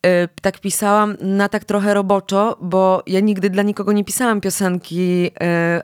[0.06, 5.26] Y, tak pisałam na tak trochę roboczo, bo ja nigdy dla nikogo nie pisałam piosenki
[5.26, 5.30] y,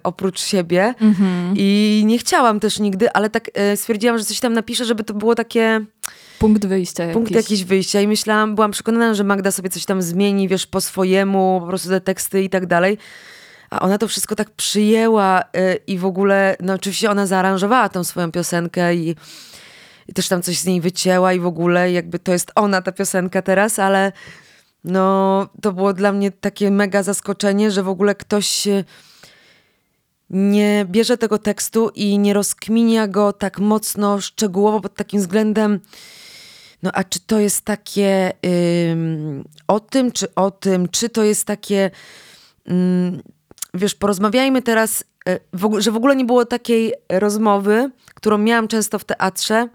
[0.02, 1.52] oprócz siebie mm-hmm.
[1.56, 5.14] i nie chciałam też nigdy, ale tak y, stwierdziłam, że coś tam napiszę, żeby to
[5.14, 5.84] było takie...
[6.38, 7.50] Punkt wyjścia Punkt jakiś.
[7.50, 11.58] jakiś wyjścia i myślałam, byłam przekonana, że Magda sobie coś tam zmieni, wiesz, po swojemu,
[11.60, 12.98] po prostu te teksty i tak dalej.
[13.70, 15.42] A ona to wszystko tak przyjęła
[15.86, 19.16] i w ogóle, no oczywiście ona zaaranżowała tą swoją piosenkę i
[20.08, 22.92] i też tam coś z niej wycięła i w ogóle jakby to jest ona ta
[22.92, 24.12] piosenka teraz, ale
[24.84, 28.68] no to było dla mnie takie mega zaskoczenie, że w ogóle ktoś
[30.30, 35.80] nie bierze tego tekstu i nie rozkminia go tak mocno, szczegółowo pod takim względem
[36.82, 38.32] no a czy to jest takie
[38.90, 41.90] ym, o tym, czy o tym, czy to jest takie
[42.70, 43.22] ym,
[43.76, 45.04] wiesz, porozmawiajmy teraz,
[45.52, 49.68] w, że w ogóle nie było takiej rozmowy, którą miałam często w teatrze,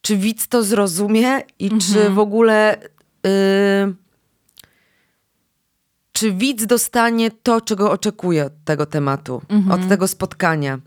[0.00, 1.80] czy widz to zrozumie i mhm.
[1.80, 2.76] czy w ogóle.
[3.24, 3.94] Yy,
[6.12, 9.80] czy widz dostanie to, czego oczekuje od tego tematu, mhm.
[9.80, 10.78] od tego spotkania.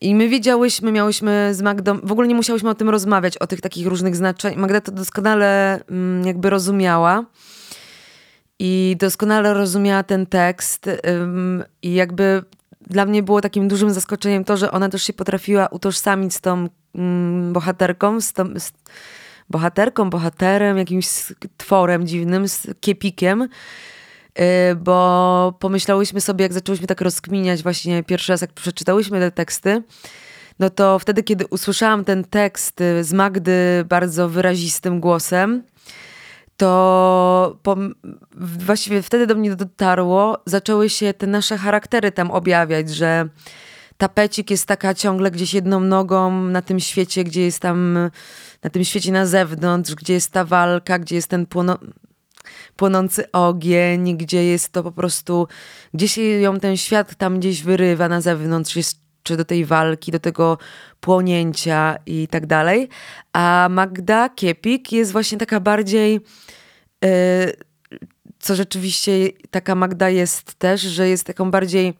[0.00, 3.60] I my wiedziałyśmy, miałyśmy z Magdą, w ogóle nie musiałyśmy o tym rozmawiać, o tych
[3.60, 4.58] takich różnych znaczeniach.
[4.58, 7.24] Magda to doskonale mm, jakby rozumiała
[8.58, 10.90] i doskonale rozumiała ten tekst
[11.82, 12.42] i jakby
[12.80, 16.68] dla mnie było takim dużym zaskoczeniem to, że ona też się potrafiła utożsamić z tą
[17.52, 18.72] bohaterką, z, tą, z
[19.50, 21.08] bohaterką, bohaterem, jakimś
[21.56, 23.48] tworem dziwnym, z kiepikiem.
[24.38, 24.44] Yy,
[24.76, 29.82] bo pomyślałyśmy sobie, jak zaczęłyśmy tak rozkminiać właśnie pierwszy raz, jak przeczytałyśmy te teksty,
[30.58, 35.62] no to wtedy, kiedy usłyszałam ten tekst y, z Magdy bardzo wyrazistym głosem,
[36.58, 37.76] to po,
[38.36, 43.28] właściwie wtedy do mnie dotarło, zaczęły się te nasze charaktery tam objawiać, że
[43.96, 47.98] tapecik jest taka ciągle gdzieś jedną nogą na tym świecie, gdzie jest tam,
[48.62, 51.78] na tym świecie na zewnątrz, gdzie jest ta walka, gdzie jest ten płono,
[52.76, 55.48] płonący ogień, gdzie jest to po prostu,
[55.94, 60.18] gdzieś ją ten świat tam gdzieś wyrywa na zewnątrz, jest czy do tej walki, do
[60.18, 60.58] tego
[61.00, 62.88] płonięcia i tak dalej.
[63.32, 66.20] A Magda Kiepik jest właśnie taka bardziej,
[68.38, 69.10] co rzeczywiście
[69.50, 71.94] taka Magda jest też, że jest taką bardziej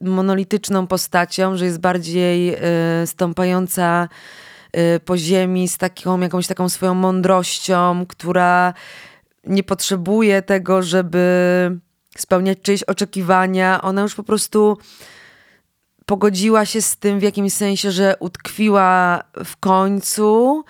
[0.00, 2.56] monolityczną postacią, że jest bardziej yy,
[3.06, 4.08] stąpająca
[4.74, 8.74] yy, po ziemi z taką jakąś taką swoją mądrością, która
[9.44, 11.28] nie potrzebuje tego, żeby
[12.16, 13.82] spełniać czyjeś oczekiwania.
[13.82, 14.78] Ona już po prostu
[16.06, 20.64] pogodziła się z tym w jakimś sensie, że utkwiła w końcu,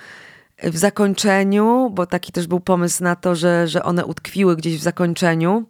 [0.62, 4.82] w zakończeniu, bo taki też był pomysł na to, że, że one utkwiły gdzieś w
[4.82, 5.64] zakończeniu,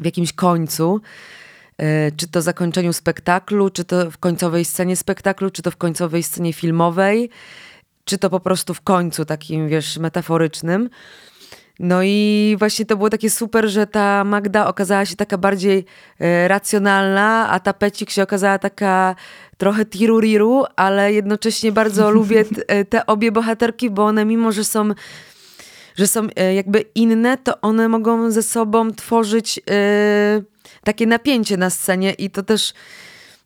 [0.00, 1.00] w jakimś końcu.
[1.78, 6.22] E, czy to zakończeniu spektaklu, czy to w końcowej scenie spektaklu, czy to w końcowej
[6.22, 7.30] scenie filmowej,
[8.04, 10.90] czy to po prostu w końcu takim, wiesz, metaforycznym.
[11.78, 15.84] No i właśnie to było takie super, że ta Magda okazała się taka bardziej
[16.20, 19.14] e, racjonalna, a ta Pecik się okazała taka
[19.58, 24.90] trochę tiruriru, ale jednocześnie bardzo lubię e, te obie bohaterki, bo one mimo, że są
[25.96, 29.60] że są e, jakby inne, to one mogą ze sobą tworzyć
[30.84, 32.72] takie napięcie na scenie i to też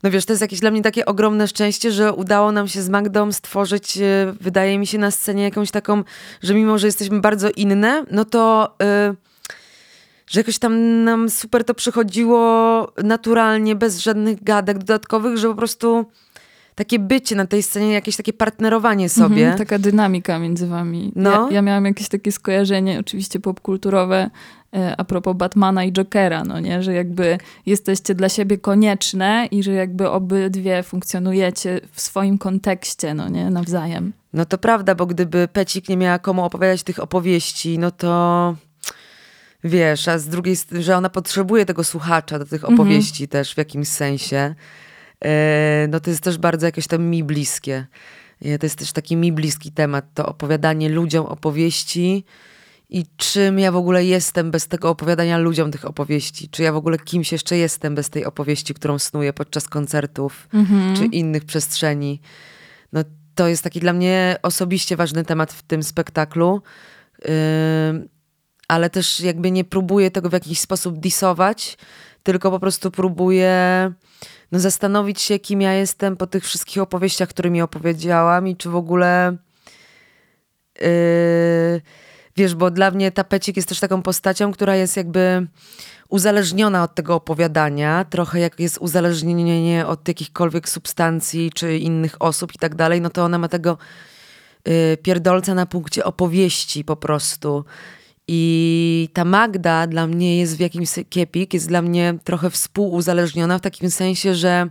[0.02, 2.88] no wiesz, to jest jakieś dla mnie takie ogromne szczęście, że udało nam się z
[2.88, 6.04] Magdą stworzyć, e, wydaje mi się, na scenie jakąś taką,
[6.42, 8.74] że mimo, że jesteśmy bardzo inne, no to...
[8.80, 9.16] Yy,
[10.26, 16.06] że jakoś tam nam super to przychodziło naturalnie, bez żadnych gadek dodatkowych, że po prostu
[16.80, 19.42] takie bycie na tej scenie, jakieś takie partnerowanie sobie.
[19.42, 21.12] Mhm, taka dynamika między wami.
[21.16, 21.30] No.
[21.30, 24.30] Ja, ja miałam jakieś takie skojarzenie, oczywiście popkulturowe,
[24.76, 26.82] E, a propos Batmana i Jokera, no nie?
[26.82, 33.28] Że jakby jesteście dla siebie konieczne i że jakby obydwie funkcjonujecie w swoim kontekście, no
[33.28, 33.50] nie?
[33.50, 34.12] Nawzajem.
[34.32, 38.54] No to prawda, bo gdyby Pecik nie miała komu opowiadać tych opowieści, no to
[39.64, 42.74] wiesz, a z drugiej strony, że ona potrzebuje tego słuchacza do tych mhm.
[42.74, 44.54] opowieści też w jakimś sensie,
[45.88, 47.86] no to jest też bardzo jakieś tam mi bliskie.
[48.42, 52.24] E, to jest też taki mi bliski temat, to opowiadanie ludziom opowieści,
[52.92, 56.48] i czym ja w ogóle jestem bez tego opowiadania ludziom tych opowieści?
[56.48, 60.96] Czy ja w ogóle kimś jeszcze jestem bez tej opowieści, którą snuję podczas koncertów mhm.
[60.96, 62.20] czy innych przestrzeni?
[62.92, 63.04] No,
[63.34, 66.62] to jest taki dla mnie osobiście ważny temat w tym spektaklu.
[67.24, 67.30] Yy,
[68.68, 71.78] ale też jakby nie próbuję tego w jakiś sposób disować,
[72.22, 73.92] tylko po prostu próbuję
[74.52, 78.70] no, zastanowić się, kim ja jestem po tych wszystkich opowieściach, które mi opowiedziałam i czy
[78.70, 79.36] w ogóle.
[80.80, 81.80] Yy,
[82.36, 85.46] Wiesz, bo dla mnie tapecik jest też taką postacią, która jest jakby
[86.08, 92.58] uzależniona od tego opowiadania, trochę jak jest uzależnienie od jakichkolwiek substancji czy innych osób i
[92.58, 93.78] tak dalej, no to ona ma tego
[94.68, 97.64] y, pierdolca na punkcie opowieści po prostu.
[98.32, 103.60] I ta Magda dla mnie jest w jakimś kiepik, jest dla mnie trochę współuzależniona w
[103.60, 104.70] takim sensie, że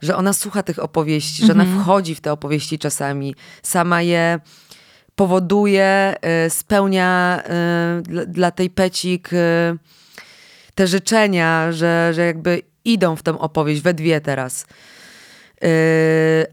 [0.00, 1.46] że ona słucha tych opowieści, -hmm.
[1.46, 1.82] że ona mhm.
[1.82, 4.40] wchodzi w te opowieści czasami, sama je
[5.16, 6.14] powoduje,
[6.46, 7.42] y, spełnia
[7.98, 9.36] y, dla, dla tej pecik y,
[10.74, 14.66] te życzenia, że, że jakby idą w tę opowieść we dwie teraz.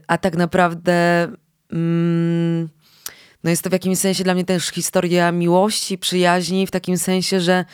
[0.06, 1.28] A tak naprawdę
[1.72, 2.68] mm,
[3.44, 7.40] no jest to w jakimś sensie dla mnie też historia miłości, przyjaźni, w takim sensie,
[7.40, 7.64] że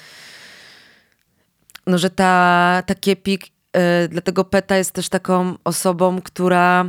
[1.87, 3.47] no, że ta, ta Kiepik,
[4.09, 6.87] dlatego Peta jest też taką osobą, która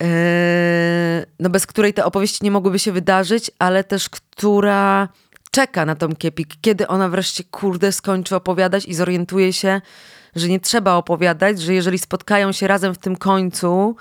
[0.00, 5.08] Yy, no bez której te opowieści nie mogłyby się wydarzyć, ale też która
[5.50, 9.80] czeka na tą Kiepik, kiedy ona wreszcie, kurde, skończy opowiadać i zorientuje się,
[10.36, 13.96] że nie trzeba opowiadać, że jeżeli spotkają się razem w tym końcu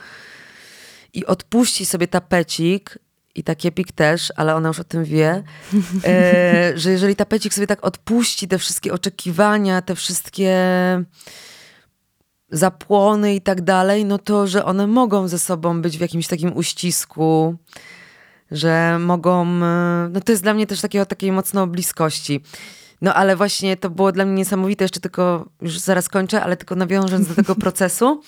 [1.14, 3.00] i odpuści sobie tapecik,
[3.36, 5.44] i ta Kiepik też, ale ona już o tym wie,
[6.06, 10.56] e, że jeżeli tapecik sobie tak odpuści te wszystkie oczekiwania, te wszystkie
[12.50, 16.58] zapłony i tak dalej, no to, że one mogą ze sobą być w jakimś takim
[16.58, 17.56] uścisku,
[18.52, 22.44] że mogą, e, no to jest dla mnie też takiego, takiej mocno bliskości.
[23.02, 26.76] No ale właśnie to było dla mnie niesamowite, jeszcze tylko, już zaraz kończę, ale tylko
[26.76, 28.22] nawiążąc do tego procesu,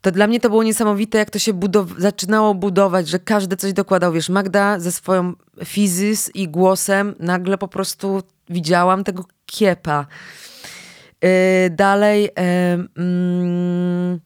[0.00, 3.72] to dla mnie to było niesamowite, jak to się budow- zaczynało budować, że każdy coś
[3.72, 4.12] dokładał.
[4.12, 5.32] Wiesz, Magda ze swoją
[5.64, 10.06] fizys i głosem nagle po prostu widziałam tego kiepa.
[11.24, 14.20] Y, dalej mm,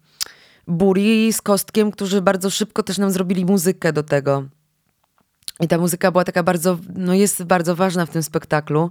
[0.67, 4.45] Buri z Kostkiem, którzy bardzo szybko też nam zrobili muzykę do tego.
[5.61, 8.91] I ta muzyka była taka bardzo, no jest bardzo ważna w tym spektaklu.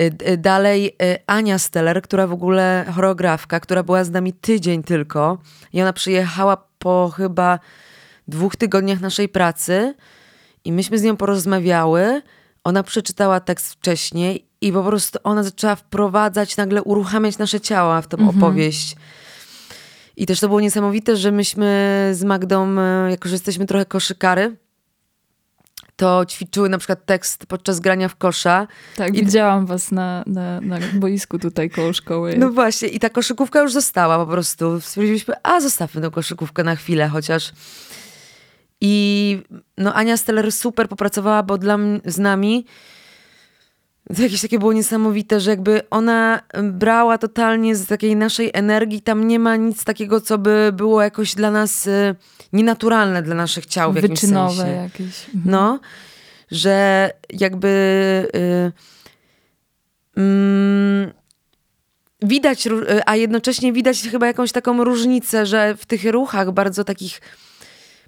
[0.00, 0.96] Y, y, dalej
[1.26, 5.38] Ania Steller, która w ogóle choreografka, która była z nami tydzień tylko
[5.72, 7.58] i ona przyjechała po chyba
[8.28, 9.94] dwóch tygodniach naszej pracy
[10.64, 12.22] i myśmy z nią porozmawiały
[12.64, 18.08] ona przeczytała tekst wcześniej i po prostu ona zaczęła wprowadzać, nagle uruchamiać nasze ciała w
[18.08, 18.38] tą Mhm.
[18.38, 18.96] opowieść.
[20.16, 22.74] I też to było niesamowite, że myśmy z Magdą,
[23.10, 24.56] jako że jesteśmy trochę koszykary,
[26.00, 28.66] to ćwiczyły na przykład tekst podczas grania w kosza.
[28.96, 32.34] Tak, I- widziałam was na, na, na boisku tutaj koło szkoły.
[32.38, 34.80] No właśnie, i ta koszykówka już została po prostu.
[34.80, 37.52] Stwierdziliśmy, a zostawmy tę koszykówkę na chwilę chociaż.
[38.80, 39.38] I
[39.78, 42.66] no Ania Steller super popracowała, bo dla z nami
[44.16, 49.28] to jakieś takie było niesamowite, że jakby ona brała totalnie z takiej naszej energii, tam
[49.28, 52.14] nie ma nic takiego, co by było jakoś dla nas y,
[52.52, 54.72] nienaturalne dla naszych ciał w jakimś Wyczynowe sensie.
[54.72, 55.26] jakieś.
[55.34, 55.42] Mhm.
[55.44, 55.80] No,
[56.50, 57.68] że jakby
[58.34, 58.72] y,
[60.16, 61.12] mm,
[62.22, 67.20] widać, y, a jednocześnie widać chyba jakąś taką różnicę, że w tych ruchach bardzo takich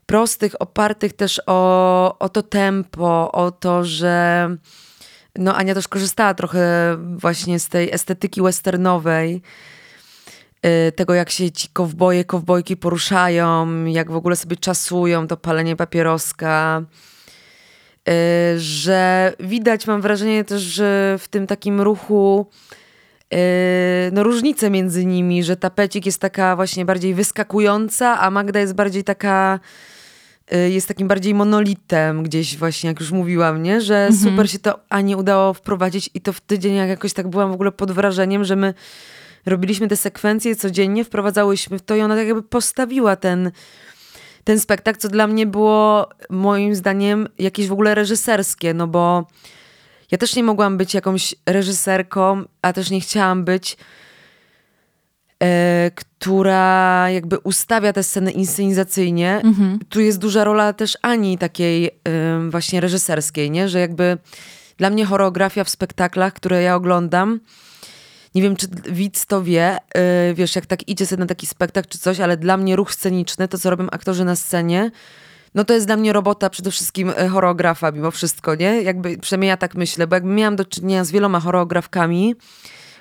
[0.06, 4.48] prostych, opartych też o, o to tempo, o to, że
[5.38, 9.42] no Ania też korzystała trochę właśnie z tej estetyki westernowej,
[10.88, 15.76] y, tego jak się ci kowboje, kowbojki poruszają, jak w ogóle sobie czasują to palenie
[15.76, 16.82] papieroska,
[18.08, 18.12] y,
[18.60, 22.46] że widać, mam wrażenie też, że w tym takim ruchu
[23.34, 23.36] y,
[24.12, 29.04] no różnice między nimi, że tapecik jest taka właśnie bardziej wyskakująca, a Magda jest bardziej
[29.04, 29.60] taka
[30.70, 33.80] jest takim bardziej monolitem gdzieś właśnie, jak już mówiłam, nie?
[33.80, 37.50] Że super się to Ani udało wprowadzić i to w tydzień jak jakoś tak byłam
[37.50, 38.74] w ogóle pod wrażeniem, że my
[39.46, 43.50] robiliśmy te sekwencje codziennie, wprowadzałyśmy w to i ona tak jakby postawiła ten,
[44.44, 49.26] ten spektakl, co dla mnie było moim zdaniem jakieś w ogóle reżyserskie, no bo
[50.10, 53.76] ja też nie mogłam być jakąś reżyserką, a też nie chciałam być,
[55.94, 59.40] która jakby ustawia te sceny inscenizacyjnie.
[59.44, 59.78] Mhm.
[59.88, 63.68] Tu jest duża rola też Ani takiej ym, właśnie reżyserskiej, nie?
[63.68, 64.18] Że jakby
[64.76, 67.40] dla mnie choreografia w spektaklach, które ja oglądam,
[68.34, 71.88] nie wiem, czy widz to wie, yy, wiesz, jak tak idzie sobie na taki spektakl
[71.88, 74.90] czy coś, ale dla mnie ruch sceniczny, to co robią aktorzy na scenie,
[75.54, 78.82] no to jest dla mnie robota przede wszystkim e, choreografa mimo wszystko, nie?
[78.82, 82.34] Jakby, przynajmniej ja tak myślę, bo jakby miałam do czynienia z wieloma choreografkami,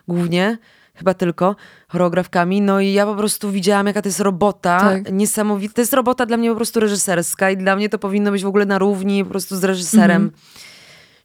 [0.07, 0.57] głównie,
[1.01, 1.55] chyba tylko
[1.87, 5.11] choreografkami, no i ja po prostu widziałam, jaka to jest robota, Tak.
[5.11, 8.43] niesamowita, to jest robota dla mnie po prostu reżyserska i dla mnie to powinno być
[8.43, 10.31] w ogóle na równi po prostu z reżyserem.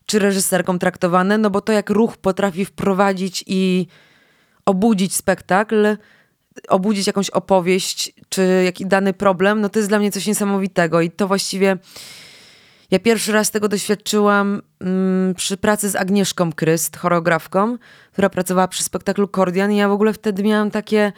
[0.07, 3.87] Czy reżyserką traktowane, no bo to jak ruch potrafi wprowadzić i
[4.67, 5.97] obudzić spektakl,
[6.69, 11.01] obudzić jakąś opowieść, czy jakiś dany problem, no to jest dla mnie coś niesamowitego.
[11.01, 11.77] I to właściwie
[12.91, 17.79] ja pierwszy raz tego doświadczyłam mm, przy pracy z Agnieszką Kryst, choreografką,
[18.13, 21.13] która pracowała przy spektaklu Kordian i ja w ogóle wtedy miałam takie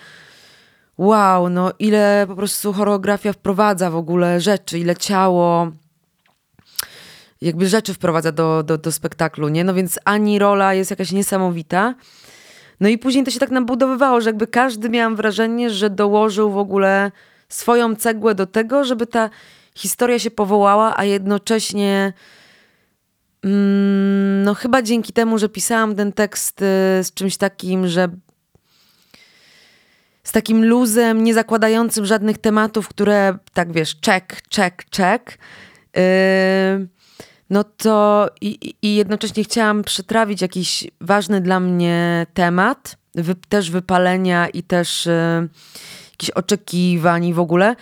[0.98, 5.72] wow, no ile po prostu choreografia wprowadza w ogóle rzeczy, ile ciało,
[7.40, 9.64] jakby rzeczy wprowadza do, do, do spektaklu, nie?
[9.64, 11.94] No więc Ani rola jest jakaś niesamowita.
[12.80, 16.58] No i później to się tak nabudowywało, że jakby każdy miałam wrażenie, że dołożył w
[16.58, 17.12] ogóle
[17.48, 19.30] swoją cegłę do tego, żeby ta
[19.78, 22.12] historia się powołała, a jednocześnie
[23.44, 26.64] mm, no chyba dzięki temu, że pisałam ten tekst y,
[27.04, 28.08] z czymś takim, że
[30.24, 35.38] z takim luzem, nie zakładającym żadnych tematów, które tak wiesz, check, check, check.
[35.96, 36.02] Yy,
[37.50, 44.48] no to i, i jednocześnie chciałam przytrawić jakiś ważny dla mnie temat, wy, też wypalenia
[44.48, 45.48] i też yy,
[46.10, 47.76] jakichś oczekiwań i w ogóle.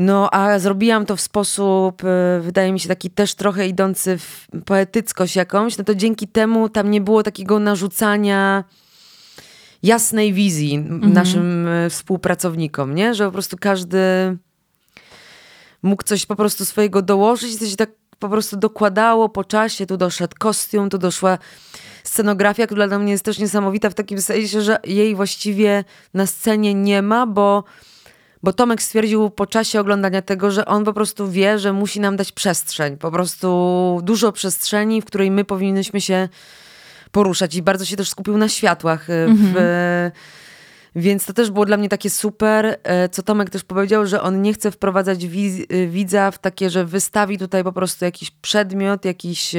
[0.00, 4.46] No, a zrobiłam to w sposób, yy, wydaje mi się, taki też trochę idący w
[4.64, 8.64] poetyckość jakąś, no to dzięki temu tam nie było takiego narzucania
[9.82, 13.14] jasnej wizji naszym y, współpracownikom, nie?
[13.14, 13.98] Że po prostu każdy
[15.82, 19.96] mógł coś po prostu swojego dołożyć, to się tak po prostu dokładało po czasie, tu
[19.96, 21.38] doszedł kostium, tu doszła
[22.04, 25.84] scenografia, która dla mnie jest też niesamowita w takim sensie, że jej właściwie
[26.14, 27.64] na scenie nie ma, bo,
[28.42, 32.16] bo Tomek stwierdził po czasie oglądania tego, że on po prostu wie, że musi nam
[32.16, 36.28] dać przestrzeń, po prostu dużo przestrzeni, w której my powinnyśmy się
[37.12, 39.10] poruszać i bardzo się też skupił na światłach.
[39.10, 40.10] y, W,
[40.96, 44.42] Więc to też było dla mnie takie super, e, co Tomek też powiedział, że on
[44.42, 49.54] nie chce wprowadzać y, widza w takie, że wystawi tutaj po prostu jakiś przedmiot, jakiś,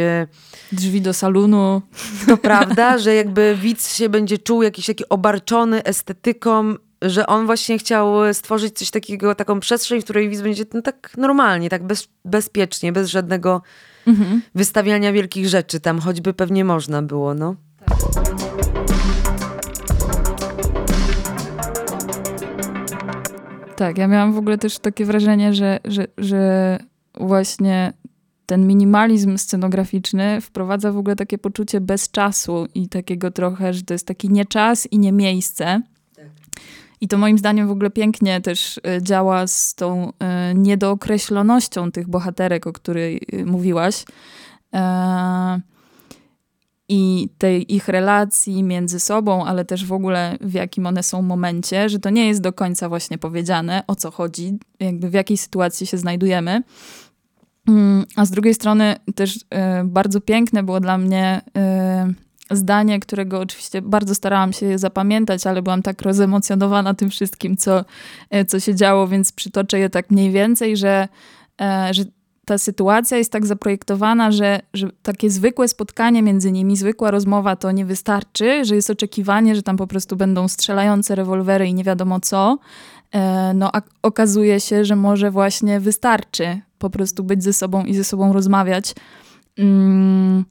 [0.72, 1.82] Drzwi do salonu.
[2.28, 7.78] to prawda, że jakby widz się będzie czuł jakiś taki obarczony estetyką, że on właśnie
[7.78, 12.08] chciał stworzyć coś takiego, taką przestrzeń, w której widz będzie no, tak normalnie, tak bez,
[12.26, 13.62] bezpiecznie, bez żadnego
[14.56, 17.56] wystawiania wielkich rzeczy tam, choćby pewnie można było, no.
[23.76, 26.80] Tak, ja miałam w ogóle też takie wrażenie, że, że, że
[27.14, 27.94] właśnie
[28.46, 33.94] ten minimalizm scenograficzny wprowadza w ogóle takie poczucie bez czasu i takiego trochę, że to
[33.94, 35.82] jest taki nie czas i nie miejsce.
[37.02, 42.10] I to moim zdaniem w ogóle pięknie też e, działa z tą e, niedookreślonością tych
[42.10, 44.06] bohaterek, o której e, mówiłaś.
[46.90, 51.90] I tej ich relacji między sobą, ale też w ogóle w jakim one są momencie,
[51.90, 55.88] że to nie jest do końca właśnie powiedziane, o co chodzi, jakby w jakiej sytuacji
[55.88, 56.64] się znajdujemy.
[57.68, 59.40] Mm, a z drugiej strony też
[59.84, 61.42] bardzo piękne było dla mnie
[62.52, 67.86] zdanie, którego oczywiście bardzo starałam się zapamiętać, ale byłam tak rozemocjonowana tym wszystkim, co,
[68.30, 71.08] e, co się działo, więc przytoczę je tak mniej więcej, że,
[71.62, 72.04] e, że
[72.46, 77.72] ta sytuacja jest tak zaprojektowana, że, że takie zwykłe spotkanie między nimi, zwykła rozmowa to
[77.72, 82.20] nie wystarczy, że jest oczekiwanie, że tam po prostu będą strzelające rewolwery i nie wiadomo
[82.20, 82.58] co.
[83.12, 87.96] E, no a okazuje się, że może właśnie wystarczy po prostu być ze sobą i
[87.96, 88.96] ze sobą rozmawiać.
[89.58, 90.46] Mm.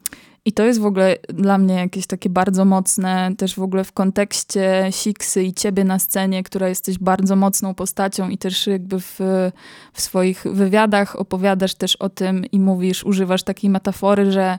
[0.45, 3.93] I to jest w ogóle dla mnie jakieś takie bardzo mocne, też w ogóle w
[3.93, 9.20] kontekście Siksy i ciebie na scenie, która jesteś bardzo mocną postacią i też jakby w,
[9.93, 14.59] w swoich wywiadach opowiadasz też o tym i mówisz, używasz takiej metafory, że,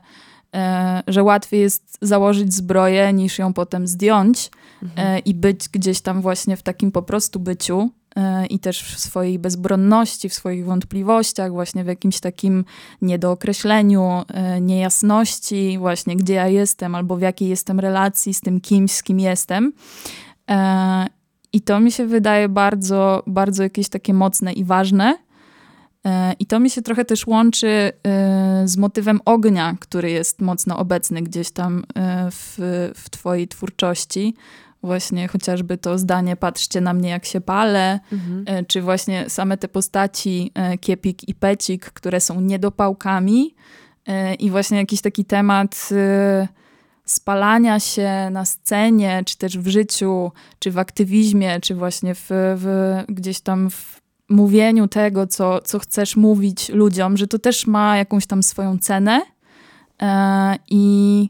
[0.55, 4.51] e, że łatwiej jest założyć zbroję niż ją potem zdjąć
[4.83, 5.07] mhm.
[5.07, 7.89] e, i być gdzieś tam właśnie w takim po prostu byciu.
[8.15, 12.65] E, i też w swojej bezbronności, w swoich wątpliwościach, właśnie w jakimś takim
[13.01, 18.91] niedookreśleniu, e, niejasności, właśnie gdzie ja jestem albo w jakiej jestem relacji z tym kimś,
[18.91, 19.73] z kim jestem.
[20.49, 21.07] E,
[21.53, 25.17] I to mi się wydaje bardzo, bardzo jakieś takie mocne i ważne.
[26.39, 27.91] I to mi się trochę też łączy
[28.65, 31.83] z motywem ognia, który jest mocno obecny gdzieś tam
[32.31, 32.55] w,
[32.95, 34.33] w Twojej twórczości,
[34.83, 38.43] właśnie chociażby to zdanie patrzcie na mnie jak się palę, mhm.
[38.47, 43.55] E, czy właśnie same te postaci e, Kiepik i Pecik, które są niedopałkami
[44.07, 45.89] e, i właśnie jakiś taki temat
[47.05, 52.97] spalania się na scenie, czy też w życiu, czy w aktywizmie, czy właśnie w, w
[53.09, 58.25] gdzieś tam w mówieniu tego, co, co chcesz mówić ludziom, że to też ma jakąś
[58.25, 59.21] tam swoją cenę
[60.69, 61.29] i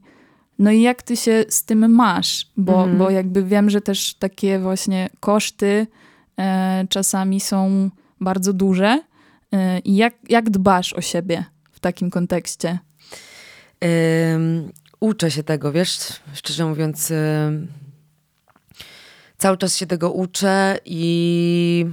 [0.62, 2.48] no i jak ty się z tym masz?
[2.58, 2.98] Bo, mhm.
[2.98, 5.88] bo jakby wiem, że też takie właśnie koszty
[6.40, 7.90] e, czasami są
[8.20, 9.04] bardzo duże.
[9.54, 12.80] E, I jak, jak dbasz o siebie w takim kontekście?
[14.32, 16.00] Um, uczę się tego, wiesz,
[16.34, 17.68] szczerze mówiąc, um,
[19.38, 21.86] cały czas się tego uczę i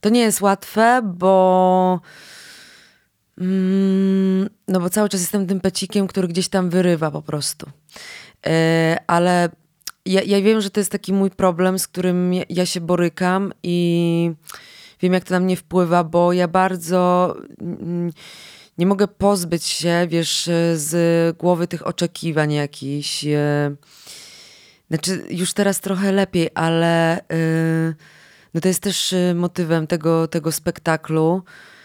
[0.00, 2.00] to nie jest łatwe, bo
[3.40, 7.70] Mm, no bo cały czas jestem tym pecikiem, który gdzieś tam wyrywa po prostu.
[8.46, 9.48] E, ale
[10.06, 14.32] ja, ja wiem, że to jest taki mój problem, z którym ja, się borykam i
[15.02, 18.12] wiem, jak to na mnie wpływa, bo ja bardzo mm,
[18.78, 23.24] nie mogę pozbyć się, wiesz, z głowy tych oczekiwań jakichś.
[23.24, 23.76] E,
[24.88, 27.94] znaczy, już teraz trochę lepiej, ale e,
[28.54, 31.79] no to jest też motywem tego, tego spektaklu Yy,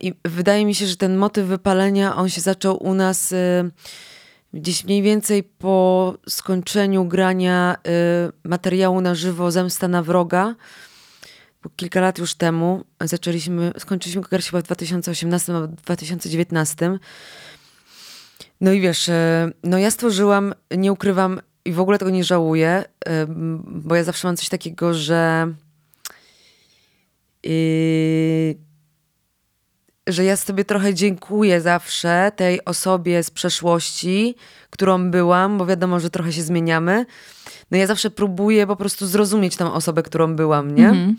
[0.00, 3.70] I wydaje mi się, że ten motyw wypalenia, on się zaczął u nas yy,
[4.52, 7.92] gdzieś mniej więcej po skończeniu grania yy,
[8.44, 10.54] materiału na żywo Zemsta na wroga.
[11.76, 16.98] Kilka lat już temu zaczęliśmy, skończyliśmy grać chyba w 2018 albo 2019.
[18.60, 19.10] No i wiesz,
[19.64, 22.84] no ja stworzyłam, nie ukrywam i w ogóle tego nie żałuję,
[23.66, 25.52] bo ja zawsze mam coś takiego, że
[27.44, 28.69] yy,
[30.12, 34.34] że ja sobie trochę dziękuję zawsze tej osobie z przeszłości,
[34.70, 37.06] którą byłam, bo wiadomo, że trochę się zmieniamy.
[37.70, 40.88] No ja zawsze próbuję po prostu zrozumieć tą osobę, którą byłam, nie?
[40.88, 41.16] Mhm.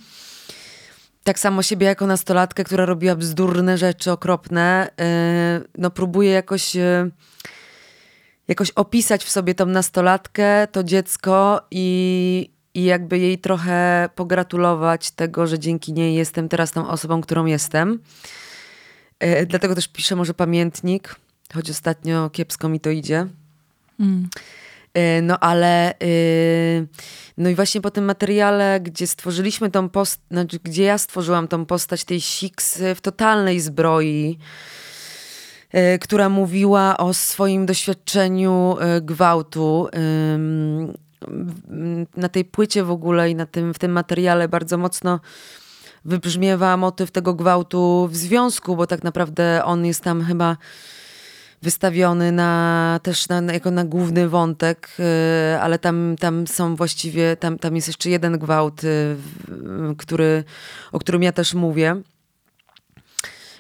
[1.24, 7.12] Tak samo siebie jako nastolatkę, która robiła bzdurne rzeczy okropne, yy, no próbuję jakoś, yy,
[8.48, 15.48] jakoś opisać w sobie tą nastolatkę, to dziecko i, i jakby jej trochę pogratulować tego,
[15.48, 18.00] że dzięki niej jestem teraz tą osobą, którą jestem.
[19.22, 21.16] E, dlatego też piszę może pamiętnik,
[21.54, 23.28] choć ostatnio kiepsko mi to idzie.
[24.00, 24.30] Mm.
[24.94, 25.96] E, no ale e,
[27.38, 31.66] no i właśnie po tym materiale, gdzie stworzyliśmy tą postać, znaczy, gdzie ja stworzyłam tą
[31.66, 34.38] postać tej Six w totalnej zbroi,
[36.02, 39.88] która mówiła o swoim doświadczeniu gwałtu.
[42.18, 45.20] Na tej płycie w ogóle i na tym, w tym materiale bardzo mocno
[46.06, 50.58] wybrzmiewa motyw tego gwałtu w związku, bo tak naprawdę on jest tam chyba
[51.62, 57.60] wystawiony na, też na, jako na główny wątek, y, ale tam, tam są właściwie, tam,
[57.60, 59.16] tam jest jeszcze jeden gwałt, y,
[59.98, 60.44] który,
[60.92, 62.02] o którym ja też mówię.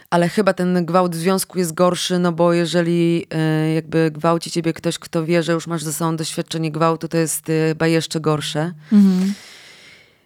[0.10, 3.26] ale chyba ten gwałt w związku jest gorszy, no bo jeżeli
[3.70, 7.18] y, jakby gwałci ciebie ktoś, kto wie, że już masz ze sobą doświadczenie gwałtu, to
[7.18, 8.74] jest chyba jeszcze gorsze.
[8.92, 9.34] Mhm.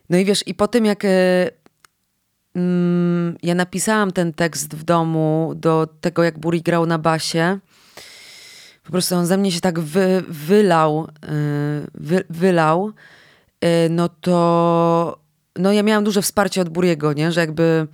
[0.10, 1.04] No i wiesz, i po tym jak
[3.44, 7.60] ja napisałam ten tekst w domu do tego, jak Buri grał na basie,
[8.84, 11.08] po prostu on ze mnie się tak wy, wylał,
[11.94, 12.94] wy, wylał,
[13.90, 15.26] no to
[15.58, 17.32] no ja miałam duże wsparcie od Buriego, nie?
[17.32, 17.88] że jakby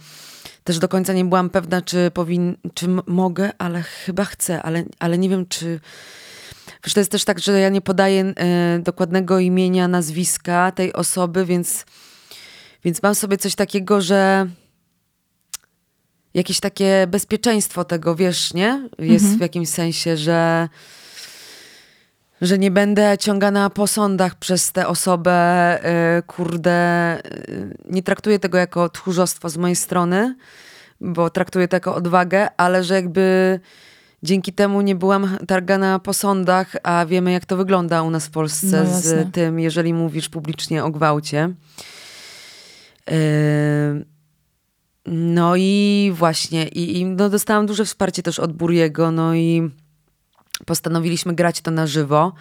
[0.63, 5.17] też do końca nie byłam pewna, czy, powin, czy mogę, ale chyba chcę, ale, ale
[5.17, 5.79] nie wiem, czy.
[6.85, 8.33] Wiesz, to jest też tak, że ja nie podaję
[8.77, 11.85] y, dokładnego imienia, nazwiska tej osoby, więc,
[12.83, 14.47] więc mam sobie coś takiego, że
[16.33, 18.89] jakieś takie bezpieczeństwo tego, wiesz, nie?
[18.99, 19.37] Jest mhm.
[19.37, 20.69] w jakimś sensie, że
[22.41, 25.79] że nie będę ciągana po sądach przez tę osobę,
[26.15, 30.35] yy, kurde, yy, nie traktuję tego jako tchórzostwo z mojej strony,
[31.01, 33.59] bo traktuję to jako odwagę, ale że jakby
[34.23, 38.31] dzięki temu nie byłam targana po sądach, a wiemy jak to wygląda u nas w
[38.31, 41.53] Polsce no z tym, jeżeli mówisz publicznie o gwałcie.
[45.05, 49.71] No i właśnie, i, i no dostałam duże wsparcie też od Buriego, no i
[50.65, 52.33] postanowiliśmy grać to na żywo.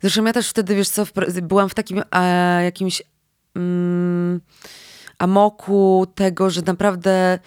[0.00, 1.06] Zresztą ja też wtedy, wiesz co,
[1.42, 3.02] byłam w takim e, jakimś
[3.56, 4.40] mm,
[5.18, 7.38] amoku tego, że naprawdę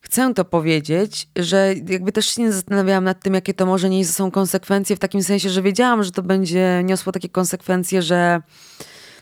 [0.00, 4.10] chcę to powiedzieć, że jakby też się nie zastanawiałam nad tym, jakie to może nieść
[4.10, 8.40] są konsekwencje, w takim sensie, że wiedziałam, że to będzie niosło takie konsekwencje, że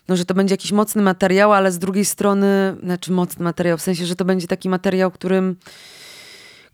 [0.08, 3.82] no, że to będzie jakiś mocny materiał, ale z drugiej strony, znaczy mocny materiał, w
[3.82, 5.56] sensie, że to będzie taki materiał, którym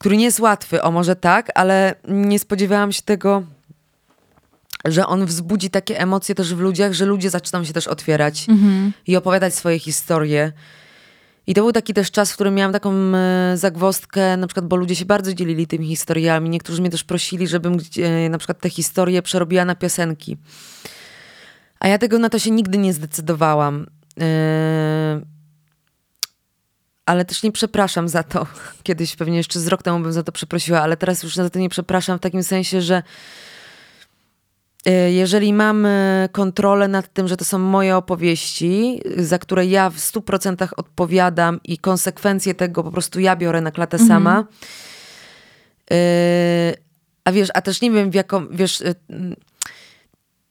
[0.01, 3.43] który nie jest łatwy, o może tak, ale nie spodziewałam się tego,
[4.85, 8.93] że on wzbudzi takie emocje też w ludziach, że ludzie zaczną się też otwierać mhm.
[9.07, 10.53] i opowiadać swoje historie.
[11.47, 14.77] I to był taki też czas, w którym miałam taką e, zagwostkę, na przykład, bo
[14.77, 16.51] ludzie się bardzo dzielili tymi historiami.
[16.51, 20.37] Niektórzy mnie też prosili, żebym e, na przykład te historie przerobiła na piosenki.
[21.81, 23.87] A ja tego na to się nigdy nie zdecydowałam.
[24.17, 24.25] Yy
[27.11, 28.47] ale też nie przepraszam za to.
[28.83, 31.59] Kiedyś pewnie jeszcze z rok temu bym za to przeprosiła, ale teraz już za to
[31.59, 33.03] nie przepraszam w takim sensie, że
[34.87, 39.91] e, jeżeli mam e, kontrolę nad tym, że to są moje opowieści, za które ja
[39.91, 44.09] w 100% odpowiadam i konsekwencje tego po prostu ja biorę na klatę mhm.
[44.09, 44.45] sama.
[45.91, 45.97] Yy,
[47.25, 48.83] a wiesz, a też nie wiem, w jaką, wiesz,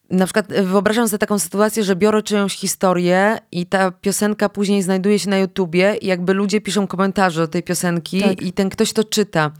[0.09, 4.81] na przykład e, wyobrażam sobie taką sytuację, że biorę czyjąś historię i ta piosenka później
[4.81, 8.41] znajduje się na YouTubie i jakby ludzie piszą komentarze do tej piosenki tak.
[8.41, 9.51] i ten ktoś to czyta.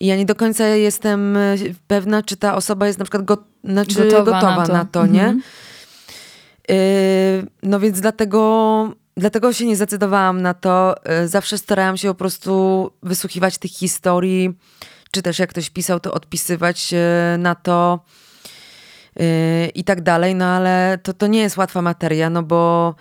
[0.00, 1.56] I ja nie do końca jestem e,
[1.86, 5.06] pewna, czy ta osoba jest na przykład go, znaczy gotowa, gotowa na to, na to
[5.06, 5.36] nie?
[6.68, 6.76] Yy,
[7.62, 10.94] no więc dlatego, dlatego się nie zdecydowałam na to.
[11.26, 14.58] Zawsze starałam się po prostu wysłuchiwać tych historii,
[15.10, 16.94] czy też jak ktoś pisał, to odpisywać
[17.38, 18.04] na to
[19.74, 22.94] i tak dalej, no ale to, to nie jest łatwa materia, no bo,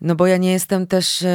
[0.00, 1.22] no bo ja nie jestem też...
[1.22, 1.28] Yy,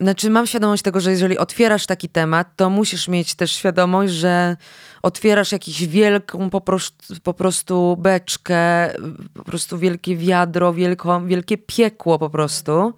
[0.00, 4.56] znaczy, mam świadomość tego, że jeżeli otwierasz taki temat, to musisz mieć też świadomość, że
[5.02, 8.90] otwierasz jakąś wielką po prostu, po prostu beczkę,
[9.34, 12.94] po prostu wielkie wiadro, wielko, wielkie piekło po prostu.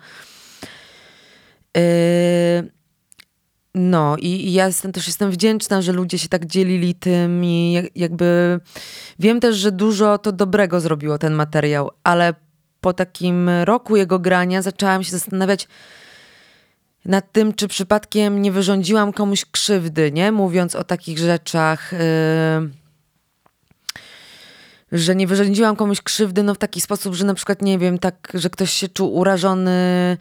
[1.77, 2.78] Yy,
[3.79, 7.83] no i, i ja jestem, też jestem wdzięczna, że ludzie się tak dzielili tym i
[7.95, 8.61] jakby
[9.19, 12.35] wiem też, że dużo to dobrego zrobiło ten materiał, ale
[12.81, 15.69] po takim roku jego grania zaczęłam się zastanawiać
[17.05, 20.33] nad tym, czy przypadkiem nie wyrządziłam komuś krzywdy, nie?
[20.33, 21.93] Mówiąc o takich rzeczach.
[21.93, 22.79] Yy
[24.93, 28.29] że nie wyrządziłam komuś krzywdy no w taki sposób, że na przykład nie wiem, tak,
[28.35, 30.17] że ktoś się czuł urażony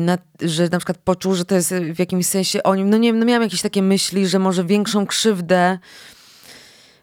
[0.00, 2.90] na, że na przykład poczuł, że to jest w jakimś sensie o nim.
[2.90, 5.78] No nie wiem, no miałam jakieś takie myśli, że może większą krzywdę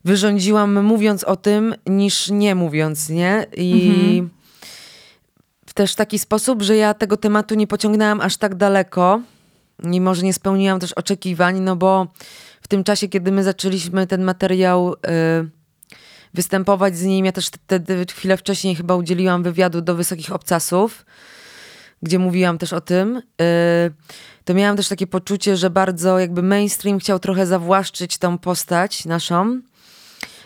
[0.06, 3.46] wyrządziłam mówiąc o tym, niż nie mówiąc, nie?
[3.58, 4.30] I mhm.
[5.66, 9.22] w też taki sposób, że ja tego tematu nie pociągnęłam aż tak daleko
[9.92, 12.08] i może nie spełniłam też oczekiwań, no bo
[12.62, 14.98] w tym czasie, kiedy my zaczęliśmy ten materiał y,
[16.34, 21.06] występować z nim, ja też wtedy chwilę wcześniej chyba udzieliłam wywiadu do Wysokich Obcasów,
[22.04, 23.22] gdzie mówiłam też o tym, y,
[24.46, 29.62] to miałam też takie poczucie, że bardzo jakby mainstream chciał trochę zawłaszczyć tą postać naszą.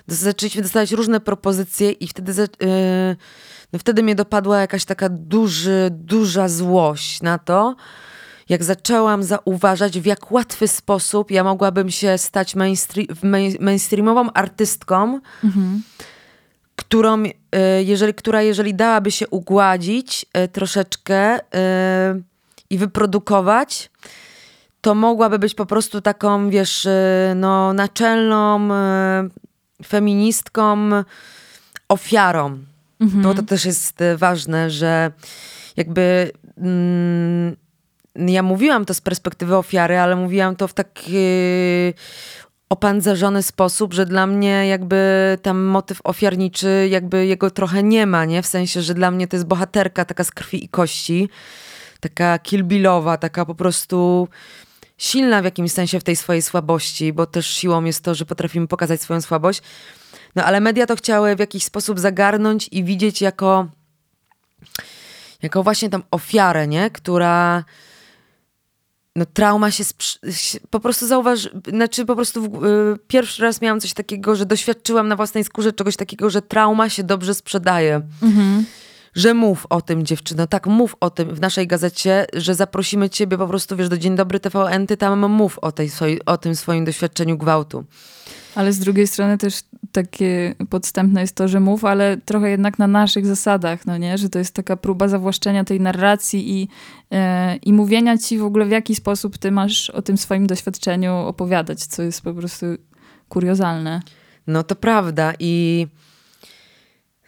[0.08, 2.48] Zaczęliśmy dostawać różne propozycje i wtedy, y,
[3.74, 7.76] no wtedy mnie dopadła jakaś taka duży, duża złość na to,
[8.50, 13.08] jak zaczęłam zauważać, w jak łatwy sposób ja mogłabym się stać mainstream,
[13.60, 15.82] mainstreamową artystką, mhm
[16.78, 22.22] którą, e, jeżeli, która jeżeli dałaby się ugładzić e, troszeczkę e,
[22.70, 23.90] i wyprodukować,
[24.82, 26.88] to mogłaby być po prostu taką, wiesz,
[27.36, 28.70] no, naczelną
[29.86, 30.90] feministką,
[31.90, 32.58] ofiarą.
[33.00, 33.24] Mhm.
[33.24, 35.12] Bo to też jest ważne, że
[35.78, 37.56] jakby mm,
[38.16, 41.14] ja mówiłam to z perspektywy ofiary, ale mówiłam to w taki
[42.70, 48.42] opancerzony sposób, że dla mnie jakby tam motyw ofiarniczy, jakby jego trochę nie ma, nie?
[48.42, 51.30] W sensie, że dla mnie to jest bohaterka taka z krwi i kości,
[52.00, 54.28] taka kilbilowa, taka po prostu
[54.98, 58.68] silna w jakimś sensie w tej swojej słabości, bo też siłą jest to, że potrafimy
[58.68, 59.62] pokazać swoją słabość.
[60.36, 63.68] No ale media to chciały w jakiś sposób zagarnąć i widzieć jako,
[65.42, 66.90] jako właśnie tam ofiarę, nie?
[66.90, 67.64] Która
[69.18, 69.84] no trauma się,
[70.70, 75.08] po prostu zauważ, znaczy po prostu w, y, pierwszy raz miałam coś takiego, że doświadczyłam
[75.08, 78.02] na własnej skórze czegoś takiego, że trauma się dobrze sprzedaje.
[78.24, 78.66] Mhm.
[79.16, 83.38] Że mów o tym, dziewczyno, tak, mów o tym w naszej gazecie, że zaprosimy ciebie
[83.38, 85.90] po prostu, wiesz, do Dzień Dobry TVN, ty tam mów o, tej,
[86.26, 87.86] o tym swoim doświadczeniu gwałtu.
[88.58, 89.60] Ale z drugiej strony też
[89.92, 94.18] takie podstępne jest to, że mów, ale trochę jednak na naszych zasadach, no nie?
[94.18, 96.68] Że to jest taka próba zawłaszczenia tej narracji i,
[97.12, 101.16] e, i mówienia ci w ogóle w jaki sposób ty masz o tym swoim doświadczeniu
[101.16, 102.66] opowiadać, co jest po prostu
[103.30, 104.02] kuriozalne.
[104.48, 105.88] No to prawda i...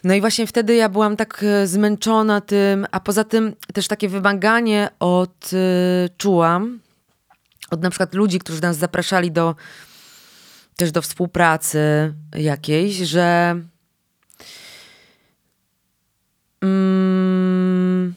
[0.04, 4.10] No i właśnie wtedy ja byłam tak e, zmęczona tym, a poza tym też takie
[4.10, 6.80] wymaganie od, y, czułam,
[7.72, 9.56] od na przykład ludzi, którzy nas zapraszali do
[10.80, 13.56] też do współpracy jakiejś, że
[16.62, 18.14] mm,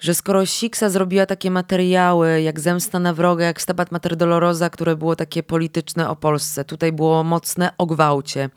[0.00, 4.96] że skoro Siksa zrobiła takie materiały jak Zemsta na wroga, jak Stabat Mater Dolorosa, które
[4.96, 8.50] było takie polityczne o Polsce, tutaj było mocne o gwałcie,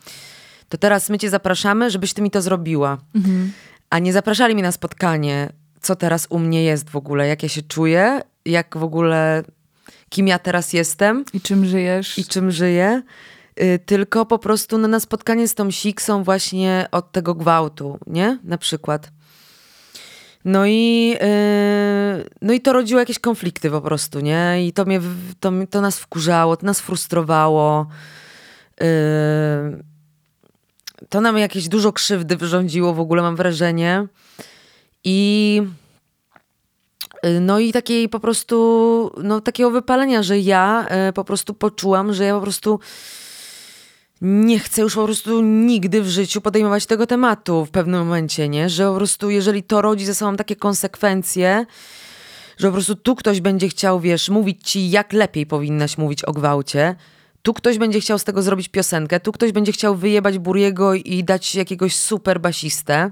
[0.68, 2.98] to teraz my cię zapraszamy, żebyś ty mi to zrobiła.
[3.14, 3.52] Mhm.
[3.90, 7.48] A nie zapraszali mnie na spotkanie, co teraz u mnie jest w ogóle, jak ja
[7.48, 9.42] się czuję, jak w ogóle
[10.12, 11.24] kim ja teraz jestem.
[11.32, 12.18] I czym żyjesz.
[12.18, 13.02] I czym żyję.
[13.60, 18.38] Y, tylko po prostu no, na spotkanie z tą siksą właśnie od tego gwałtu, nie?
[18.44, 19.10] Na przykład.
[20.44, 24.66] No i, yy, no i to rodziło jakieś konflikty po prostu, nie?
[24.66, 25.00] I to, mnie,
[25.40, 27.86] to, to nas wkurzało, to nas frustrowało.
[28.80, 28.86] Yy,
[31.08, 34.06] to nam jakieś dużo krzywdy wyrządziło w ogóle, mam wrażenie.
[35.04, 35.62] I
[37.40, 42.24] no i takiej po prostu, no takiego wypalenia, że ja y, po prostu poczułam, że
[42.24, 42.80] ja po prostu
[44.20, 48.68] nie chcę już po prostu nigdy w życiu podejmować tego tematu w pewnym momencie, nie?
[48.68, 51.66] Że po prostu jeżeli to rodzi ze sobą takie konsekwencje,
[52.58, 56.32] że po prostu tu ktoś będzie chciał, wiesz, mówić ci, jak lepiej powinnaś mówić o
[56.32, 56.96] gwałcie,
[57.42, 61.24] tu ktoś będzie chciał z tego zrobić piosenkę, tu ktoś będzie chciał wyjebać Buriego i
[61.24, 63.10] dać jakiegoś super basistę,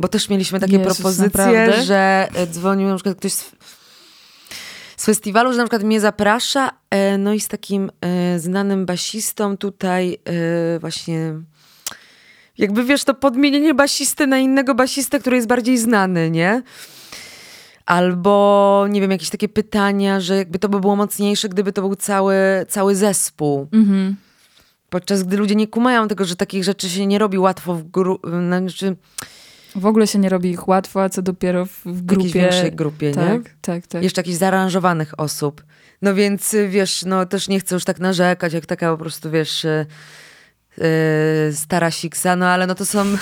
[0.00, 1.82] bo też mieliśmy takie Jezus, propozycje, naprawdę?
[1.82, 3.50] że e, dzwonił na przykład ktoś z,
[4.96, 9.56] z festiwalu, że na przykład mnie zaprasza, e, no i z takim e, znanym basistą
[9.56, 10.18] tutaj
[10.80, 11.34] właśnie
[12.58, 16.62] jakby wiesz, to podmienienie basisty na innego basistę, który jest bardziej znany, nie?
[17.86, 21.96] Albo, nie wiem, jakieś takie pytania, że jakby to by było mocniejsze, gdyby to był
[21.96, 22.34] cały,
[22.68, 23.68] cały zespół.
[23.72, 24.16] Mhm.
[24.90, 28.28] Podczas gdy ludzie nie kumają tego, że takich rzeczy się nie robi łatwo w grupie.
[28.28, 28.96] Znaczy,
[29.76, 32.28] w ogóle się nie robi ich łatwo, a co dopiero w, w grupie.
[32.28, 33.40] W większej grupie, tak, nie?
[33.60, 34.02] Tak, tak.
[34.02, 35.64] Jeszcze jakichś zaaranżowanych osób.
[36.02, 39.66] No więc, wiesz, no też nie chcę już tak narzekać, jak taka po prostu, wiesz,
[40.78, 43.04] yy, stara siksa, no ale no to są...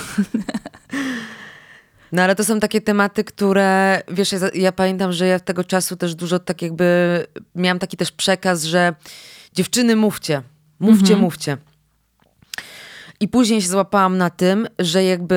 [2.13, 5.97] No ale to są takie tematy, które, wiesz, ja, ja, pamiętam, że ja tego czasu
[5.97, 6.87] też dużo tak jakby,
[7.55, 8.95] miałam taki też przekaz, że
[9.53, 10.43] dziewczyny mówcie,
[10.81, 11.21] mówcie, mhm.
[11.21, 11.57] mówcie.
[13.21, 15.37] I później się złapałam na tym, że jakby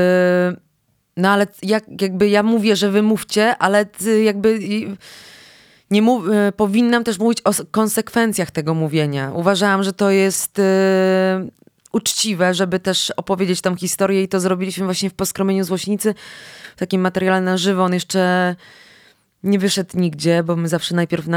[1.17, 3.85] no ale jak, jakby ja mówię, że wy mówcie, ale
[4.23, 4.59] jakby
[5.91, 9.31] nie mów, e, powinnam też mówić o konsekwencjach tego mówienia.
[9.35, 10.63] Uważałam, że to jest y,
[11.91, 16.15] uczciwe, żeby też opowiedzieć tą historię i to zrobiliśmy właśnie w Poskromieniu Złośnicy,
[16.75, 17.83] w takim materiale na żywo.
[17.83, 18.55] On jeszcze
[19.43, 21.31] nie wyszedł nigdzie, bo my zawsze najpierw y,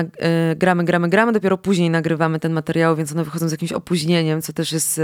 [0.57, 4.53] gramy, gramy, gramy, dopiero później nagrywamy ten materiał, więc one wychodzą z jakimś opóźnieniem, co
[4.53, 5.01] też jest...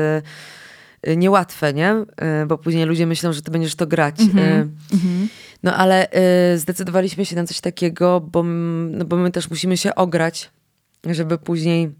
[1.16, 1.94] niełatwe, nie?
[2.42, 4.20] Y, bo później ludzie myślą, że ty będziesz to grać.
[4.20, 5.26] Mm -hmm.
[5.62, 6.08] No ale
[6.56, 8.42] zdecydowaliśmy się na coś takiego, bo,
[8.90, 10.50] no, bo my też musimy się ograć,
[11.06, 11.90] żeby później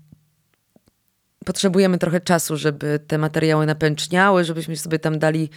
[1.45, 5.51] potrzebujemy trochę czasu, żeby te materiały napęczniały, żebyśmy sobie tam dali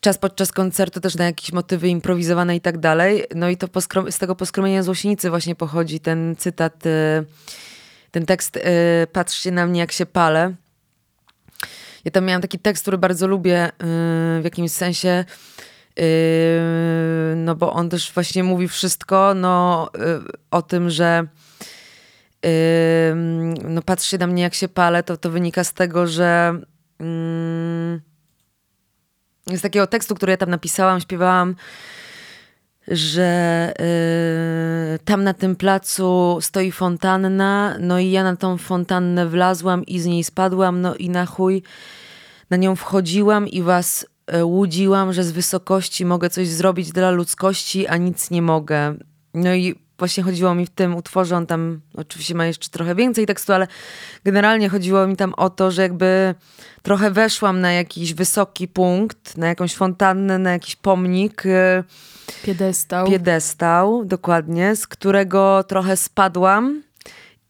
[0.00, 3.24] czas podczas koncertu też na jakieś motywy improwizowane i tak dalej.
[3.34, 3.68] No i to
[4.10, 6.82] z tego poskromienia złośnicy właśnie pochodzi ten cytat,
[8.10, 8.58] ten tekst
[9.12, 10.54] Patrzcie na mnie jak się palę
[12.06, 15.24] ja tam miałam taki tekst, który bardzo lubię yy, w jakimś sensie,
[15.96, 16.04] yy,
[17.36, 21.26] no bo on też właśnie mówi wszystko no, yy, o tym, że
[23.64, 26.60] no patrzcie na mnie jak się palę, to to wynika z tego, że
[29.46, 31.56] z takiego tekstu, który ja tam napisałam, śpiewałam,
[32.88, 33.72] że
[35.04, 40.06] tam na tym placu stoi fontanna, no i ja na tą fontannę wlazłam i z
[40.06, 41.62] niej spadłam, no i na chuj
[42.50, 47.86] na nią wchodziłam i was yy, łudziłam, że z wysokości mogę coś zrobić dla ludzkości,
[47.86, 48.94] a nic nie mogę.
[49.34, 53.26] No i właśnie chodziło mi w tym utworze, on tam oczywiście ma jeszcze trochę więcej
[53.26, 53.66] tekstu, ale
[54.24, 56.34] generalnie chodziło mi tam o to, że jakby
[56.82, 61.46] trochę weszłam na jakiś wysoki punkt, na jakąś fontannę, na jakiś pomnik.
[61.46, 61.84] Y,
[62.42, 63.06] piedestał.
[63.06, 66.82] Piedestał, dokładnie, z którego trochę spadłam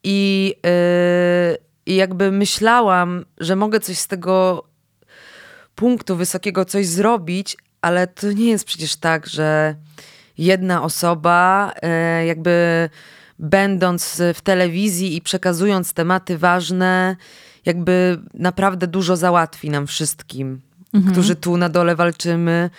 [0.04, 4.64] i, yy, i jakby myślałam, że mogę coś z tego
[5.76, 9.74] punktu wysokiego coś zrobić, ale to nie jest przecież tak, że
[10.38, 12.88] jedna osoba, e, jakby
[13.38, 17.16] będąc w telewizji i przekazując tematy ważne,
[17.64, 20.60] jakby naprawdę dużo załatwi nam wszystkim,
[20.94, 21.12] mhm.
[21.12, 22.70] którzy tu na dole walczymy.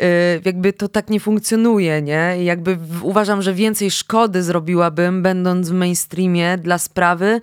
[0.00, 0.06] E,
[0.44, 2.44] jakby to tak nie funkcjonuje, nie?
[2.44, 7.40] Jakby uważam, że więcej szkody zrobiłabym, będąc w mainstreamie dla sprawy,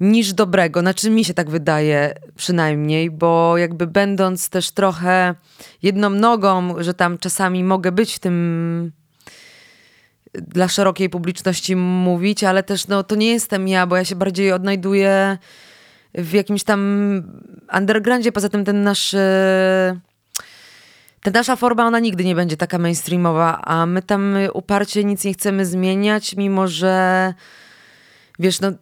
[0.00, 0.80] niż dobrego.
[0.80, 5.34] Znaczy mi się tak wydaje przynajmniej, bo jakby będąc też trochę
[5.82, 8.92] jedną nogą, że tam czasami mogę być w tym
[10.34, 14.52] dla szerokiej publiczności mówić, ale też no, to nie jestem ja, bo ja się bardziej
[14.52, 15.38] odnajduję
[16.14, 17.22] w jakimś tam
[17.76, 18.32] undergroundzie.
[18.32, 19.16] Poza tym ten nasz...
[21.22, 25.32] Ta nasza forma, ona nigdy nie będzie taka mainstreamowa, a my tam uparcie nic nie
[25.34, 27.34] chcemy zmieniać, mimo że
[28.38, 28.72] wiesz, no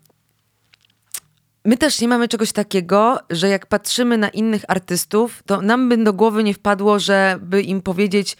[1.66, 6.04] My też nie mamy czegoś takiego, że jak patrzymy na innych artystów, to nam by
[6.04, 8.36] do głowy nie wpadło, żeby im powiedzieć,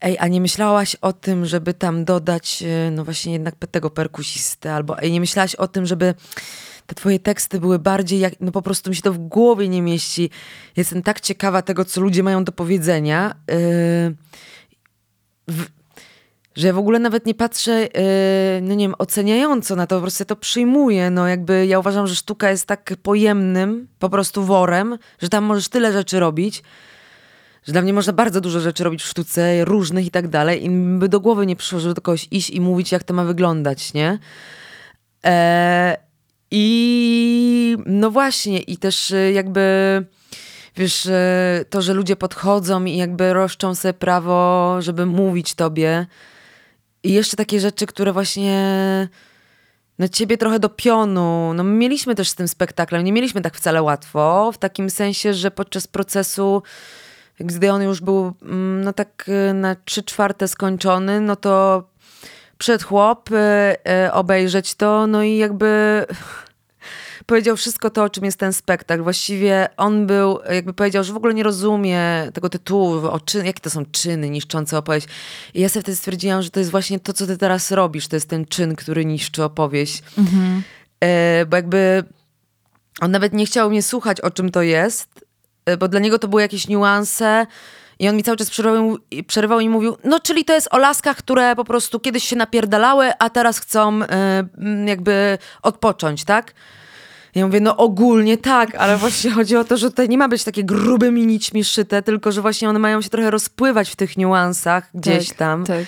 [0.00, 4.74] ej, a nie myślałaś o tym, żeby tam dodać, e, no właśnie jednak tego perkusistę,
[4.74, 6.14] albo ej, nie myślałaś o tym, żeby
[6.86, 9.82] te twoje teksty były bardziej jak, no po prostu mi się to w głowie nie
[9.82, 10.30] mieści.
[10.76, 13.34] Jestem tak ciekawa tego, co ludzie mają do powiedzenia.
[13.48, 13.54] Yy,
[15.48, 15.79] w,
[16.56, 17.90] że ja w ogóle nawet nie patrzę, yy,
[18.62, 22.06] no nie wiem, oceniająco na to, po prostu ja to przyjmuję, no jakby ja uważam,
[22.06, 26.62] że sztuka jest tak pojemnym po prostu worem, że tam możesz tyle rzeczy robić,
[27.66, 30.70] że dla mnie można bardzo dużo rzeczy robić w sztuce, różnych i tak dalej i
[30.70, 33.94] by do głowy nie przyszło, żeby do kogoś iść i mówić, jak to ma wyglądać,
[33.94, 34.18] nie?
[35.24, 35.96] E,
[36.50, 39.60] I no właśnie, i też y, jakby
[40.76, 41.08] wiesz,
[41.70, 46.06] to, że ludzie podchodzą i jakby roszczą sobie prawo, żeby mówić tobie,
[47.02, 49.08] i jeszcze takie rzeczy, które właśnie
[49.98, 51.52] no ciebie trochę do pionu.
[51.54, 55.34] No my mieliśmy też z tym spektaklem, nie mieliśmy tak wcale łatwo, w takim sensie,
[55.34, 56.62] że podczas procesu,
[57.40, 61.84] gdy on już był mm, no tak y, na trzy czwarte skończony, no to
[62.58, 63.36] przed chłop y,
[64.06, 66.04] y, obejrzeć to, no i jakby
[67.30, 69.02] powiedział wszystko to, o czym jest ten spektakl.
[69.02, 72.02] Właściwie on był, jakby powiedział, że w ogóle nie rozumie
[72.34, 75.06] tego tytułu, o czyn, jakie to są czyny niszczące opowieść.
[75.54, 78.08] I ja sobie wtedy stwierdziłam, że to jest właśnie to, co ty teraz robisz.
[78.08, 80.02] To jest ten czyn, który niszczy opowieść.
[80.18, 80.62] Mhm.
[81.00, 82.04] E, bo jakby
[83.00, 85.08] on nawet nie chciał mnie słuchać, o czym to jest,
[85.66, 87.46] e, bo dla niego to były jakieś niuanse.
[87.98, 91.16] I on mi cały czas przerywał, przerywał i mówił, no czyli to jest o laskach,
[91.16, 94.06] które po prostu kiedyś się napierdalały, a teraz chcą y,
[94.86, 96.54] jakby odpocząć, tak?
[97.34, 100.44] Ja mówię, no ogólnie tak, ale właśnie chodzi o to, że tutaj nie ma być
[100.44, 104.90] takie grubymi nićmi szyte, tylko że właśnie one mają się trochę rozpływać w tych niuansach
[104.94, 105.64] gdzieś tak, tam.
[105.64, 105.84] Tak.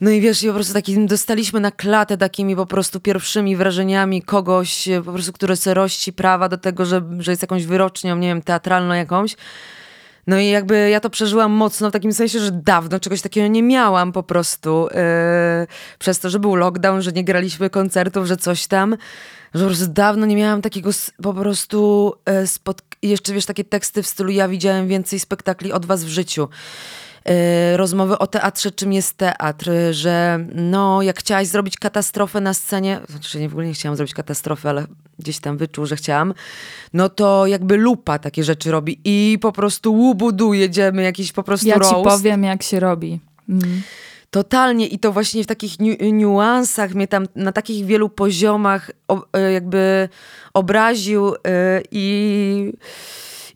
[0.00, 4.22] No i wiesz, i po prostu taki dostaliśmy na klatę takimi po prostu pierwszymi wrażeniami
[4.22, 8.28] kogoś, po prostu, który se rości prawa do tego, że, że jest jakąś wyrocznią, nie
[8.28, 9.36] wiem, teatralną jakąś.
[10.26, 13.62] No i jakby ja to przeżyłam mocno w takim sensie, że dawno czegoś takiego nie
[13.62, 14.88] miałam po prostu.
[15.60, 15.66] Yy,
[15.98, 18.96] przez to, że był lockdown, że nie graliśmy koncertów, że coś tam
[19.54, 20.90] że po prostu dawno nie miałam takiego
[21.22, 22.44] po prostu e,
[23.02, 26.48] jeszcze wiesz, takie teksty w stylu ja widziałem więcej spektakli od was w życiu.
[27.24, 33.00] E, rozmowy o teatrze, czym jest teatr, że no, jak chciałaś zrobić katastrofę na scenie,
[33.08, 34.86] znaczy nie, w ogóle nie chciałam zrobić katastrofy, ale
[35.18, 36.34] gdzieś tam wyczuł, że chciałam,
[36.92, 41.68] no to jakby lupa takie rzeczy robi i po prostu łubudu jedziemy, jakiś po prostu
[41.68, 41.90] Ja roast.
[41.90, 43.20] ci powiem, jak się robi.
[43.48, 43.82] Mm.
[44.30, 48.90] Totalnie i to właśnie w takich ni niuansach mnie tam na takich wielu poziomach
[49.32, 50.08] e, jakby
[50.54, 52.72] obraził e, i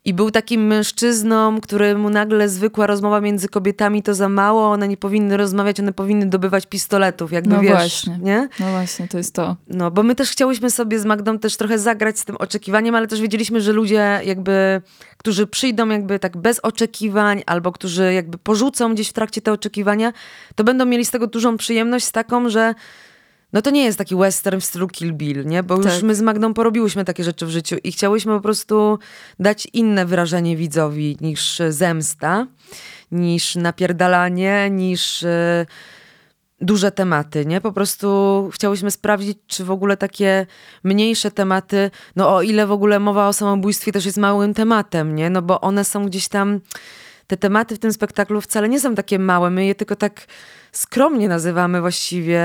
[0.05, 4.97] i był takim mężczyzną, któremu nagle zwykła rozmowa między kobietami to za mało, one nie
[4.97, 8.17] powinny rozmawiać, one powinny dobywać pistoletów, jakby no wiesz, właśnie.
[8.21, 8.49] nie?
[8.59, 9.55] No właśnie, to jest to.
[9.67, 13.07] No, bo my też chciałyśmy sobie z Magdą też trochę zagrać z tym oczekiwaniem, ale
[13.07, 14.81] też wiedzieliśmy, że ludzie jakby,
[15.17, 20.13] którzy przyjdą jakby tak bez oczekiwań, albo którzy jakby porzucą gdzieś w trakcie te oczekiwania,
[20.55, 22.73] to będą mieli z tego dużą przyjemność, z taką, że
[23.53, 25.63] no to nie jest taki western w stylu Kill Bill, nie?
[25.63, 26.03] Bo już Tak.
[26.03, 28.99] my z Magdą porobiłyśmy takie rzeczy w życiu i chciałyśmy po prostu
[29.39, 32.47] dać inne wyrażenie widzowi niż zemsta,
[33.11, 35.65] niż napierdalanie, niż e,
[36.61, 37.61] duże tematy, nie?
[37.61, 40.45] Po prostu chciałyśmy sprawdzić, czy w ogóle takie
[40.83, 45.29] mniejsze tematy, no o ile w ogóle mowa o samobójstwie też jest małym tematem, nie?
[45.29, 46.59] No bo one są gdzieś tam,
[47.27, 50.27] te tematy w tym spektaklu wcale nie są takie małe, my je tylko tak
[50.73, 52.41] skromnie nazywamy właściwie,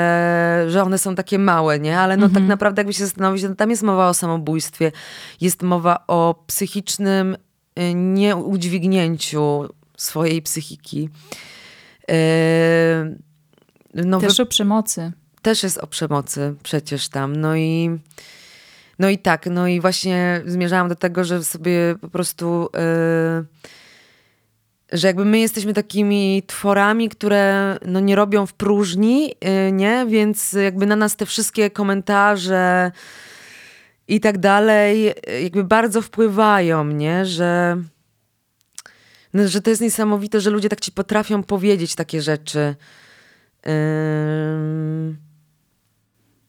[0.69, 1.99] że one są takie małe, nie?
[2.01, 4.93] Ale no tak naprawdę jakby się zastanowić, no tam jest mowa o samobójstwie,
[5.41, 7.37] jest mowa o psychicznym
[7.79, 11.09] y, nieudźwignięciu swojej psychiki.
[12.09, 12.15] Yy,
[13.95, 15.13] no, Też o przemocy.
[15.43, 17.37] też jest o przemocy przecież tam.
[17.37, 17.99] No i,
[18.99, 23.45] no i tak, no i właśnie zmierzałam do tego, że sobie po prostu, yy,
[24.93, 30.07] że jakby my jesteśmy takimi tworami, które no nie robią w próżni, yy, nie?
[30.09, 32.93] Więc jakby na nas te wszystkie komentarze
[34.09, 37.27] i tak dalej yy, jakby bardzo wpływają, nie?
[37.27, 37.77] Że,
[39.35, 42.75] no, że to jest niesamowite, że ludzie tak ci potrafią powiedzieć takie rzeczy.
[43.67, 45.28] Ym,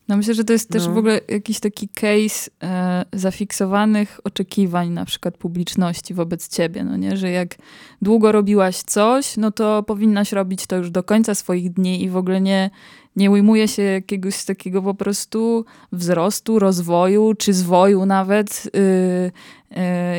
[0.09, 0.93] No myślę, że to jest też No.
[0.93, 7.17] w ogóle jakiś taki case e, zafiksowanych oczekiwań na przykład publiczności wobec ciebie, no nie?
[7.17, 7.55] Że jak
[8.01, 12.17] długo robiłaś coś, no to powinnaś robić to już do końca swoich dni i w
[12.17, 12.69] ogóle nie,
[13.15, 19.31] nie ujmuje się jakiegoś takiego po prostu wzrostu, rozwoju, czy zwoju nawet y,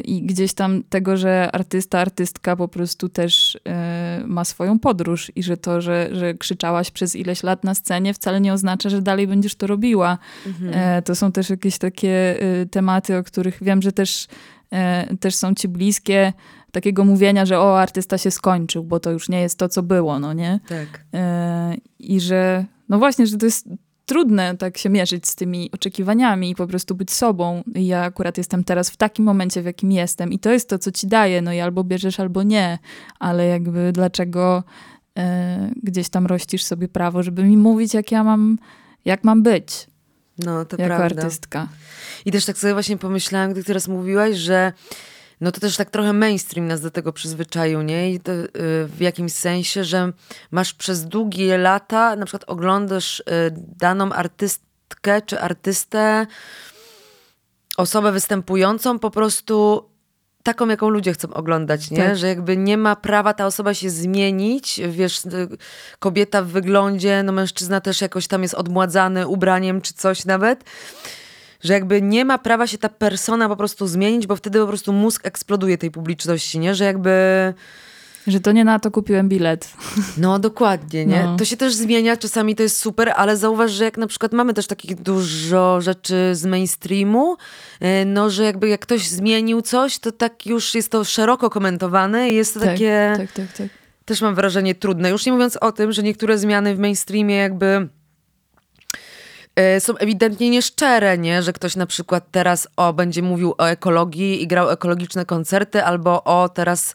[0.05, 3.61] i gdzieś tam tego, że artysta, artystka po prostu też y,
[4.27, 8.41] ma swoją podróż i że to, że, że krzyczałaś przez ileś lat na scenie wcale
[8.41, 10.19] nie oznacza, że dalej będziesz to robiła.
[10.73, 12.37] E, to są też jakieś takie
[12.71, 14.27] tematy, o których wiem, że też,
[14.71, 16.33] e, też są ci bliskie,
[16.73, 20.19] takiego mówienia, że o, artysta się skończył, bo to już nie jest to, co było,
[20.19, 20.61] no nie?
[20.69, 21.05] tak.
[21.15, 23.69] E, I że, no właśnie, że to jest
[24.11, 27.63] trudne tak się mierzyć z tymi oczekiwaniami i po prostu być sobą.
[27.75, 30.93] Ja akurat jestem teraz w takim momencie, w jakim jestem i to jest to, co
[30.93, 32.79] ci daje, no i albo bierzesz, albo nie,
[33.19, 34.65] ale jakby dlaczego
[35.19, 38.59] e, gdzieś tam rościsz sobie prawo, żeby mi mówić, jak ja mam,
[39.05, 39.87] jak mam być
[40.39, 41.23] No, to jako prawda.
[41.23, 41.69] artystka.
[42.25, 44.73] I też tak sobie właśnie pomyślałam, gdy teraz mówiłaś, że
[45.41, 48.13] no to też tak trochę mainstream nas do tego przyzwyczaił, nie?
[48.13, 48.49] I to, y,
[48.87, 50.13] w jakimś sensie, że
[50.51, 53.25] masz przez długie lata, na przykład oglądasz y,
[53.77, 56.27] daną artystkę czy artystę,
[57.77, 59.85] osobę występującą po prostu
[60.43, 61.97] taką, jaką ludzie chcą oglądać, nie?
[61.97, 62.17] Tak.
[62.17, 65.49] Że jakby nie ma prawa ta osoba się zmienić, wiesz, y,
[65.99, 70.65] kobieta w wyglądzie, no mężczyzna też jakoś tam jest odmładzany ubraniem czy coś nawet,
[71.63, 74.93] że jakby nie ma prawa się ta persona po prostu zmienić, bo wtedy po prostu
[74.93, 76.75] mózg eksploduje tej publiczności, nie?
[76.75, 77.11] Że jakby...
[78.27, 79.73] Że to nie na to kupiłem bilet.
[80.17, 81.23] No dokładnie, nie?
[81.25, 81.37] No.
[81.37, 84.55] To się też zmienia, czasami to jest super, ale zauważ, że jak na przykład mamy
[84.55, 87.37] też takich dużo rzeczy z mainstreamu,
[87.81, 92.29] e, no że jakby jak ktoś zmienił coś, to tak już jest to szeroko komentowane
[92.31, 93.69] i jest to takie, Tak, tak, tak.
[94.05, 95.11] też mam wrażenie, trudne.
[95.11, 97.89] Już nie mówiąc o tym, że niektóre zmiany w mainstreamie jakby
[99.79, 101.43] są ewidentnie nieszczere, nie?
[101.43, 106.25] Że ktoś na przykład teraz o, będzie mówił o ekologii i grał ekologiczne koncerty, albo
[106.25, 106.95] o, teraz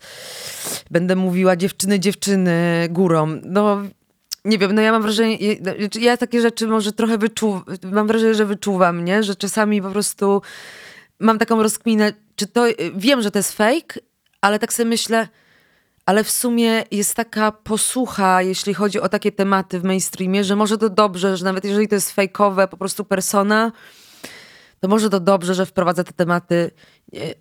[0.92, 3.40] będę mówiła dziewczyny, dziewczyny górą.
[3.44, 3.82] No,
[4.46, 8.36] nie wiem, no ja mam wrażenie, ja- ja takie rzeczy może trochę wyczuwam, mam wrażenie,
[8.36, 9.24] że wyczuwam, nie?
[9.24, 10.42] Że czasami po prostu
[11.20, 14.00] mam taką rozkminę, czy to, wiem, że to jest fake,
[14.42, 15.28] ale tak sobie myślę,
[16.06, 20.78] ale w sumie jest taka posłucha, jeśli chodzi o takie tematy w mainstreamie, że może
[20.78, 23.72] to dobrze, że nawet jeżeli to jest fejkowe, po prostu persona,
[24.80, 26.72] to może to dobrze, że wprowadza te tematy,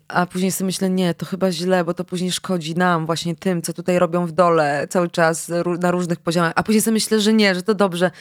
[0.07, 3.61] a później sobie myślę, nie, to chyba źle, bo to później szkodzi nam, właśnie tym,
[3.61, 7.33] co tutaj robią w dole cały czas na różnych poziomach, a później sobie myślę, że
[7.33, 8.11] nie, że to dobrze.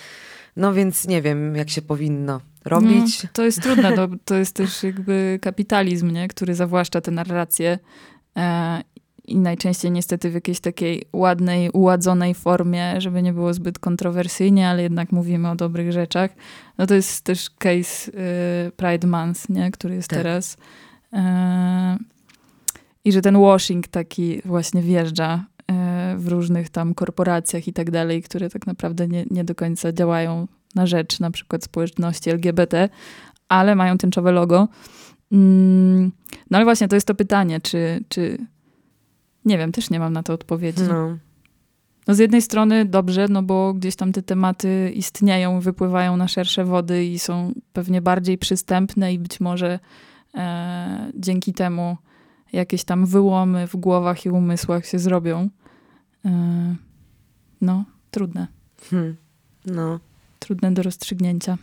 [0.57, 3.23] No więc nie wiem, jak się powinno robić.
[3.23, 6.29] No, to jest trudne, to, to jest też jakby kapitalizm, nie?
[6.29, 7.79] który zawłaszcza tę narrację
[8.37, 8.83] e,
[9.25, 14.83] i najczęściej niestety w jakiejś takiej ładnej, uładzonej formie, żeby nie było zbyt kontrowersyjnie, ale
[14.83, 16.31] jednak mówimy o dobrych rzeczach.
[16.79, 19.71] No to jest też case e, Pride Month, nie?
[19.71, 20.19] który jest Tak.
[20.19, 20.57] teraz.
[21.13, 21.97] E,
[23.05, 28.23] I że ten washing taki właśnie wjeżdża e, w różnych tam korporacjach i tak dalej,
[28.23, 32.89] które tak naprawdę nie, nie do końca działają na rzecz na przykład społeczności LGBT,
[33.49, 34.69] ale mają tęczowe logo.
[35.33, 36.13] Mm,
[36.51, 38.39] No ale właśnie to jest to pytanie, czy, czy
[39.45, 40.83] nie wiem, też nie mam na to odpowiedzi.
[40.89, 41.19] No.
[42.07, 46.65] No z jednej strony dobrze, no bo gdzieś tam te tematy istnieją, wypływają na szersze
[46.65, 49.79] wody i są pewnie bardziej przystępne i być może
[50.35, 51.97] e, dzięki temu
[52.53, 55.49] jakieś tam wyłomy w głowach i umysłach się zrobią.
[56.25, 56.77] E,
[57.61, 58.47] no, trudne.
[58.91, 59.17] Hmm.
[59.67, 60.01] No.
[60.39, 61.59] Trudne do rozstrzygnięcia.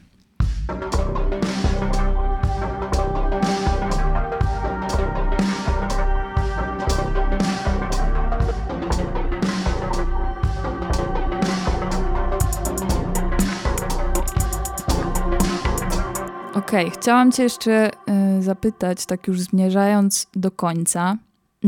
[16.61, 17.91] Okej, okay, chciałam Cię jeszcze
[18.37, 21.17] y, zapytać, tak już zmierzając do końca,
[21.65, 21.67] y,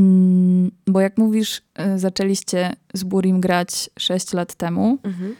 [0.87, 1.61] bo jak mówisz,
[1.95, 4.97] y, zaczęliście z Burim grać 6 lat temu.
[5.03, 5.35] Mhm.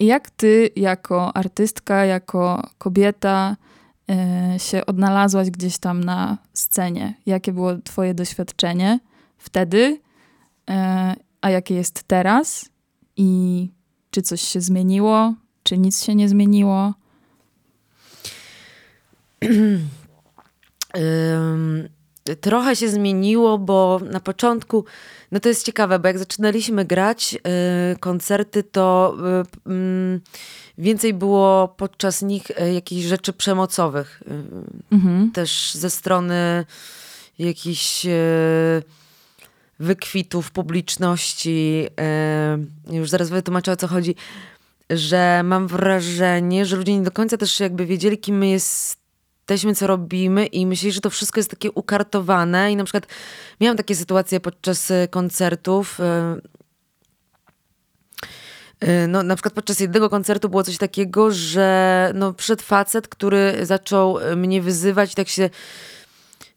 [0.00, 3.56] Y, jak Ty, jako artystka, jako kobieta,
[4.54, 7.14] y, się odnalazłaś gdzieś tam na scenie?
[7.26, 9.00] Jakie było Twoje doświadczenie
[9.38, 10.00] wtedy,
[10.70, 10.72] y,
[11.40, 12.70] a jakie jest teraz?
[13.16, 13.70] I
[14.10, 15.34] czy coś się zmieniło?
[15.62, 16.99] Czy nic się nie zmieniło?
[22.40, 24.84] Trochę się zmieniło, bo na początku,
[25.32, 27.34] no to jest ciekawe, bo jak zaczynaliśmy grać
[27.94, 29.16] y, koncerty, to
[29.66, 30.20] y,
[30.78, 34.22] więcej było podczas nich y, jakichś rzeczy przemocowych.
[34.92, 35.30] Mhm.
[35.30, 36.64] Też ze strony
[37.38, 38.06] jakichś
[39.78, 41.86] wykwitów publiczności.
[42.90, 44.14] Już zaraz wytłumaczę o co chodzi.
[44.90, 48.99] Że mam wrażenie, że ludzie nie do końca też jakby wiedzieli, kim my jest
[49.54, 53.06] jesteśmy, co robimy i myśleli, że to wszystko jest takie ukartowane i na przykład
[53.60, 56.36] miałam takie sytuacje podczas e, koncertów, e,
[58.80, 63.66] e, no, na przykład podczas jednego koncertu było coś takiego, że no, przed facet, który
[63.66, 65.50] zaczął mnie wyzywać, tak się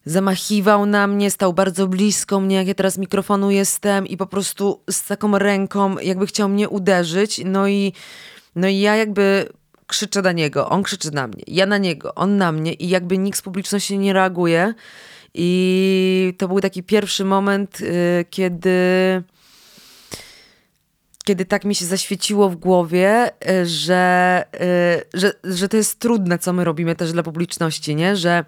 [0.06, 4.80] zamachiwał na mnie, stał bardzo blisko mnie, jak ja teraz mikrofonu jestem i po prostu
[4.90, 7.40] z taką ręką jakby chciał mnie uderzyć.
[7.44, 7.92] No i,
[8.56, 9.48] no i ja jakby
[9.86, 13.18] krzyczę na niego, on krzyczy na mnie, ja na niego, on na mnie i jakby
[13.18, 14.74] nikt z publiczności nie reaguje.
[15.34, 18.70] I to był taki pierwszy moment, y, kiedy
[21.24, 24.44] kiedy tak mi się zaświeciło w głowie, y, że,
[25.14, 28.16] y, że, że to jest trudne, co my robimy też dla publiczności, nie?
[28.16, 28.44] Że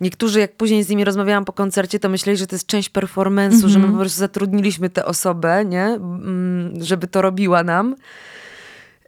[0.00, 3.54] niektórzy, jak później z nimi rozmawiałam po koncercie, to myśleli, że to jest część performance'u,
[3.54, 3.68] mm -hmm.
[3.68, 3.92] że my mhm.
[3.92, 5.84] po prostu zatrudniliśmy tę osobę, nie?
[5.84, 7.96] Mm, żeby to robiła nam.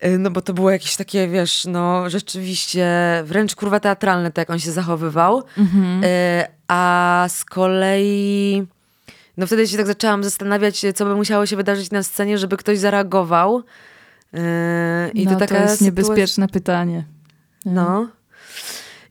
[0.04, 2.88] Y, no bo to było jakieś takie, wiesz, no rzeczywiście
[3.24, 5.42] wręcz kurwa teatralne, to jak on się zachowywał.
[5.58, 6.04] Mhm.
[6.04, 8.66] Y, a z kolei,
[9.36, 12.78] no wtedy się tak zaczęłam zastanawiać, co by musiało się wydarzyć na scenie, żeby ktoś
[12.78, 13.58] zareagował.
[14.34, 17.04] Y, I no, to, taka to jest niebezpieczne pytanie.
[17.64, 18.08] No.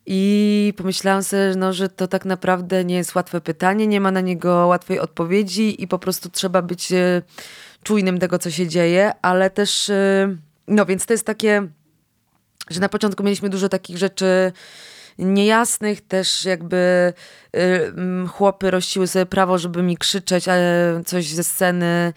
[0.05, 4.21] I pomyślałam sobie, no, że to tak naprawdę nie jest łatwe pytanie, nie ma na
[4.21, 6.89] niego łatwej odpowiedzi i po prostu trzeba być
[7.83, 9.91] czujnym tego, co się dzieje, ale też
[10.70, 11.67] no więc to jest takie,
[12.70, 14.51] że na początku mieliśmy dużo takich rzeczy
[15.20, 17.13] niejasnych, też jakby
[17.55, 22.13] y, chłopy rościły sobie prawo, żeby mi krzyczeć ale coś ze sceny,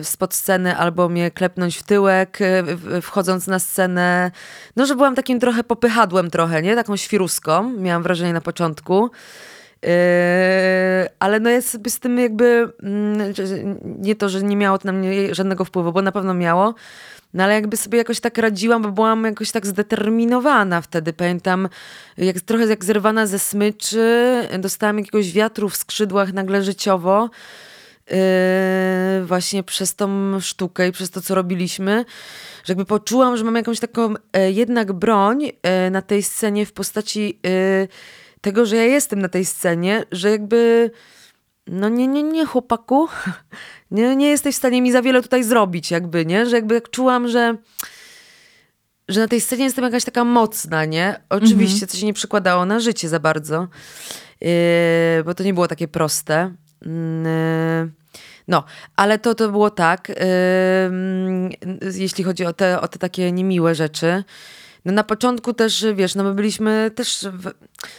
[0.00, 4.30] y, spod sceny, albo mnie klepnąć w tyłek, y, wchodząc na scenę.
[4.76, 6.74] No, że byłam takim trochę popychadłem trochę, nie?
[6.74, 9.10] Taką świruską, miałam wrażenie na początku.
[11.18, 13.34] Ale no jest z tym jakby mm,
[13.84, 16.74] nie to, że nie miało to na mnie żadnego wpływu, bo na pewno miało,
[17.34, 21.12] no ale jakby sobie jakoś tak radziłam, bo byłam jakoś tak zdeterminowana wtedy.
[21.12, 21.68] Pamiętam,
[22.16, 27.30] jak, trochę jak zerwana ze smyczy, dostałam jakiegoś wiatru w skrzydłach nagle życiowo.
[28.10, 32.04] Yy, właśnie przez tą sztukę i przez to, co robiliśmy,
[32.64, 36.72] że jakby poczułam, że mam jakąś taką e, jednak broń e, na tej scenie w
[36.72, 37.88] postaci e,
[38.40, 40.90] tego, że ja jestem na tej scenie, że jakby
[41.68, 43.08] no nie, nie, nie chłopaku,
[43.90, 46.46] nie, nie jesteś w stanie mi za wiele tutaj zrobić jakby, nie?
[46.46, 47.56] Że jakby jak czułam, że
[49.08, 51.20] że na tej scenie jestem jakaś taka mocna, nie?
[51.28, 51.88] Oczywiście, mhm.
[51.88, 53.68] co się nie przykładało na życie za bardzo,
[54.40, 54.48] yy,
[55.24, 56.54] bo to nie było takie proste.
[56.82, 56.90] Yy,
[58.48, 58.64] no,
[58.96, 64.24] ale to, to było tak, yy, jeśli chodzi o te, o te takie niemiłe rzeczy,
[64.84, 67.50] no na początku też, wiesz, no my byliśmy też, w,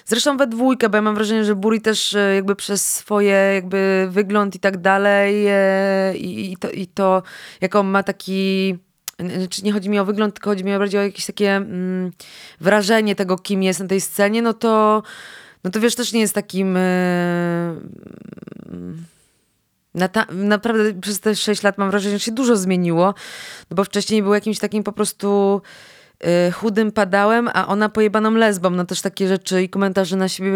[0.05, 4.07] zresztą we dwójkę, bo ja mam wrażenie, że Buri też e, jakby przez swoje jakby
[4.11, 7.23] wygląd i tak dalej e, i, i, to, i to,
[7.61, 8.77] jaką ma taki
[9.49, 12.11] czy nie chodzi mi o wygląd, tylko chodzi mi bardziej o jakieś takie mm,
[12.61, 15.03] wrażenie tego, kim jest na tej scenie, no to,
[15.63, 16.77] no to wiesz, też nie jest takim.
[19.93, 23.13] Na naprawdę przez te 6 lat mam wrażenie, że się dużo zmieniło,
[23.69, 25.98] no bo wcześniej był jakimś takim po prostu Y,
[26.53, 28.69] chudym padałem, a ona pojebaną lesbą.
[28.69, 30.51] No też takie rzeczy i komentarze na siebie,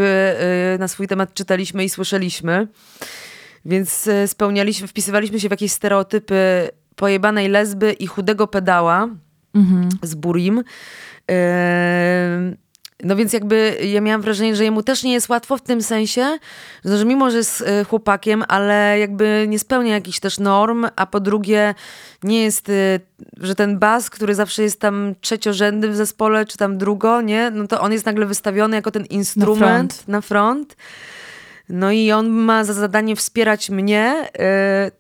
[0.76, 2.68] y, na swój temat czytaliśmy i słyszeliśmy.
[3.66, 9.10] Więc y, spełnialiśmy, wpisywaliśmy się w jakieś stereotypy pojebanej lesby i chudego pedała
[9.54, 9.90] mhm.
[10.02, 10.64] z burim.
[13.04, 16.38] No więc jakby ja miałam wrażenie, że jemu też nie jest łatwo w tym sensie,
[16.86, 21.20] że mimo, że jest e, chłopakiem, ale jakby nie spełnia jakichś też norm, a po
[21.20, 21.76] drugie
[22.24, 23.00] nie jest, e,
[23.38, 27.52] że ten bas, który zawsze jest tam trzeciorzędny w zespole, czy tam drugo, nie?
[27.52, 30.08] No to on jest nagle wystawiony jako ten instrument na front.
[30.08, 30.76] Na front.
[31.70, 34.30] No i on ma za zadanie wspierać mnie,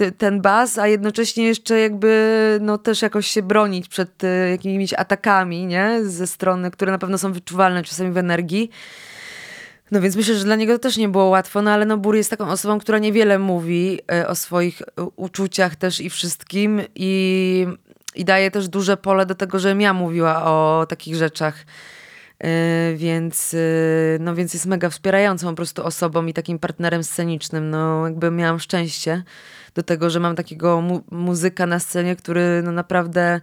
[0.01, 4.93] y, ten bas, a jednocześnie jeszcze jakby no też jakoś się bronić przed y, jakimiś
[4.93, 5.99] atakami, nie?
[6.03, 8.69] Ze strony, które na pewno są wyczuwalne czasami w energii.
[9.91, 12.15] No więc myślę, że dla niego to też nie było łatwo, no ale no Bur
[12.15, 14.81] jest taką osobą, która niewiele mówi y, o swoich
[15.15, 17.67] uczuciach też i wszystkim i,
[18.15, 21.65] i daje też duże pole do tego, żebym ja mówiła o takich rzeczach.
[22.43, 23.59] Yy, więc, yy,
[24.19, 27.69] no więc jest mega wspierającą po prostu osobą i takim partnerem scenicznym.
[27.69, 29.23] No jakby miałam szczęście
[29.75, 33.41] do tego, że mam takiego mu muzyka na scenie, który no naprawdę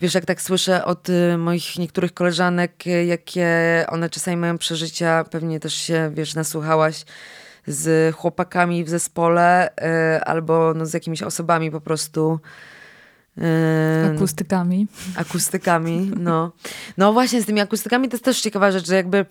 [0.00, 3.48] wiesz, jak tak słyszę od y, moich niektórych koleżanek, jakie
[3.88, 7.04] one czasami mają przeżycia, pewnie też się, wiesz, nasłuchałaś
[7.66, 9.70] z chłopakami w zespole
[10.24, 12.40] albo no, z jakimiś osobami po prostu
[14.14, 14.86] Akustykami.
[15.16, 16.52] Akustykami, no.
[16.96, 19.26] No właśnie z tymi akustykami to jest też ciekawa rzecz, że jakby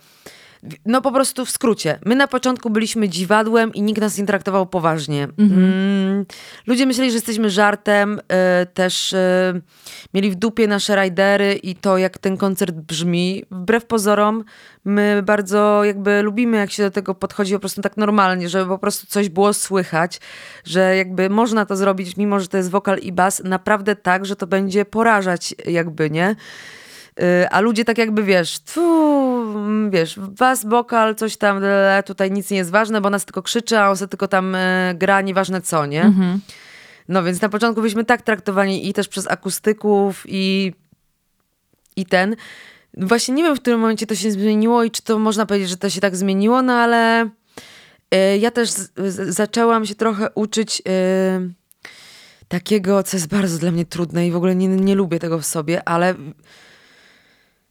[0.86, 2.00] no po prostu w skrócie.
[2.06, 5.24] My na początku byliśmy dziwadłem i nikt nas nie traktował poważnie.
[5.24, 5.64] Mhm.
[5.64, 6.26] Mm,
[6.68, 8.20] ludzie myśleli, że jesteśmy żartem.
[8.20, 9.62] Y, też y,
[10.14, 13.44] mieli w dupie nasze ridery i to, jak ten koncert brzmi.
[13.52, 14.44] Wbrew pozorom,
[14.86, 18.78] my bardzo jakby lubimy, jak się do tego podchodzi po prostu tak normalnie, żeby po
[18.78, 20.20] prostu coś było słychać,
[20.66, 24.36] że jakby można to zrobić, mimo że to jest wokal i bas, naprawdę tak, że
[24.36, 26.36] to będzie porażać jakby, nie?
[27.20, 28.82] Y, a ludzie tak jakby, wiesz, tfu,
[29.56, 31.62] mm, wiesz, was, bokal, coś tam,
[32.06, 34.96] tutaj nic nie jest ważne, bo nas tylko krzyczy, a on sobie tylko tam y,
[34.96, 36.04] gra, nieważne co, nie?
[36.04, 36.40] Mhm.
[37.08, 40.74] No więc na początku byliśmy tak traktowani i też przez akustyków i,
[41.96, 42.36] i ten.
[42.94, 45.78] Właśnie nie wiem, w którym momencie to się zmieniło i czy to można powiedzieć, że
[45.78, 50.82] to się tak zmieniło, no ale y, ja też z, z, zaczęłam się trochę uczyć
[52.48, 55.46] takiego, co jest bardzo dla mnie trudne i w ogóle nie, nie lubię tego w
[55.46, 56.16] sobie, ale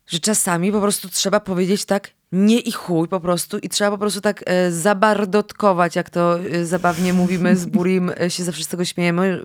[0.07, 3.99] że czasami po prostu trzeba powiedzieć tak nie i chuj po prostu i trzeba po
[3.99, 8.69] prostu tak e, zabardotkować, jak to e, zabawnie mówimy z Burim, e, się zawsze z
[8.69, 9.45] tego śmiejemy,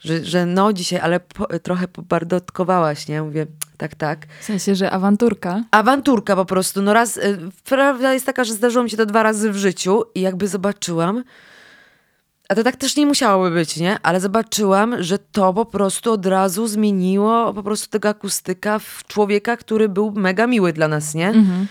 [0.00, 3.22] że, że no dzisiaj, ale po, trochę pobardotkowałaś, nie?
[3.22, 3.46] Mówię,
[3.76, 4.26] tak, tak.
[4.40, 5.64] W sensie, że awanturka?
[5.70, 6.82] Awanturka po prostu.
[6.82, 10.02] No raz, e, prawda jest taka, że zdarzyło mi się to dwa razy w życiu
[10.14, 11.24] i jakby zobaczyłam,
[12.48, 13.98] a to tak też nie musiałoby być, nie?
[14.02, 19.56] Ale zobaczyłam, że to po prostu od razu zmieniło po prostu tego akustyka w człowieka,
[19.56, 21.28] który był mega miły dla nas, nie?
[21.28, 21.66] Mhm.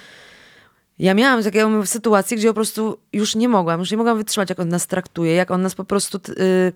[1.00, 4.60] Ja miałam taką sytuację, gdzie po prostu już nie mogłam, już nie mogłam wytrzymać, jak
[4.60, 6.74] on nas traktuje, jak on nas po prostu y,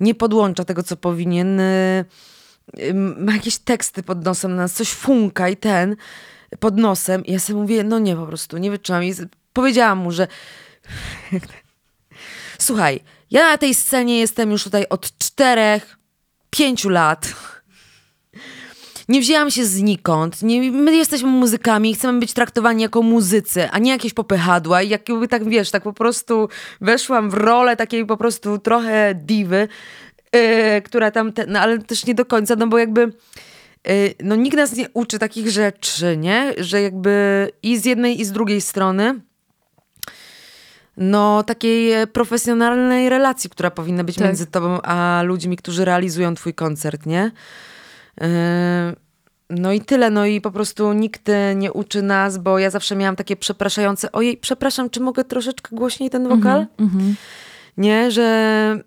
[0.00, 1.60] nie podłącza tego, co powinien.
[1.60, 2.04] Y,
[2.78, 5.96] y, ma jakieś teksty pod nosem na nas, coś funka i ten
[6.60, 7.24] pod nosem.
[7.24, 9.04] I ja sobie mówię, no nie, po prostu nie wytrzymam.
[9.04, 9.14] I
[9.52, 10.26] powiedziałam mu, że
[12.58, 13.00] słuchaj,
[13.30, 15.98] ja na tej scenie jestem już tutaj od czterech,
[16.50, 17.34] pięciu lat.
[19.08, 20.42] Nie wzięłam się znikąd.
[20.42, 24.82] Nie, my jesteśmy muzykami, chcemy być traktowani jako muzycy, a nie jakieś popychadła.
[24.82, 26.48] I jakby tak, wiesz, tak po prostu
[26.80, 29.68] weszłam w rolę takiej po prostu trochę diwy,
[30.32, 33.00] yy, która tam, te, no ale też nie do końca, no bo jakby
[33.86, 36.54] yy, no nikt nas nie uczy takich rzeczy, nie?
[36.58, 39.20] Że jakby i z jednej i z drugiej strony
[40.96, 44.26] no, takiej e, profesjonalnej relacji, która powinna być tak.
[44.26, 47.30] między tobą a ludźmi, którzy realizują twój koncert, nie?
[48.20, 48.26] Yy,
[49.50, 51.22] no i tyle, no i po prostu nikt
[51.56, 56.10] nie uczy nas, bo ja zawsze miałam takie przepraszające, ojej, przepraszam, czy mogę troszeczkę głośniej
[56.10, 56.66] ten wokal?
[56.78, 57.14] Mm -hmm.
[57.76, 58.78] Nie, że...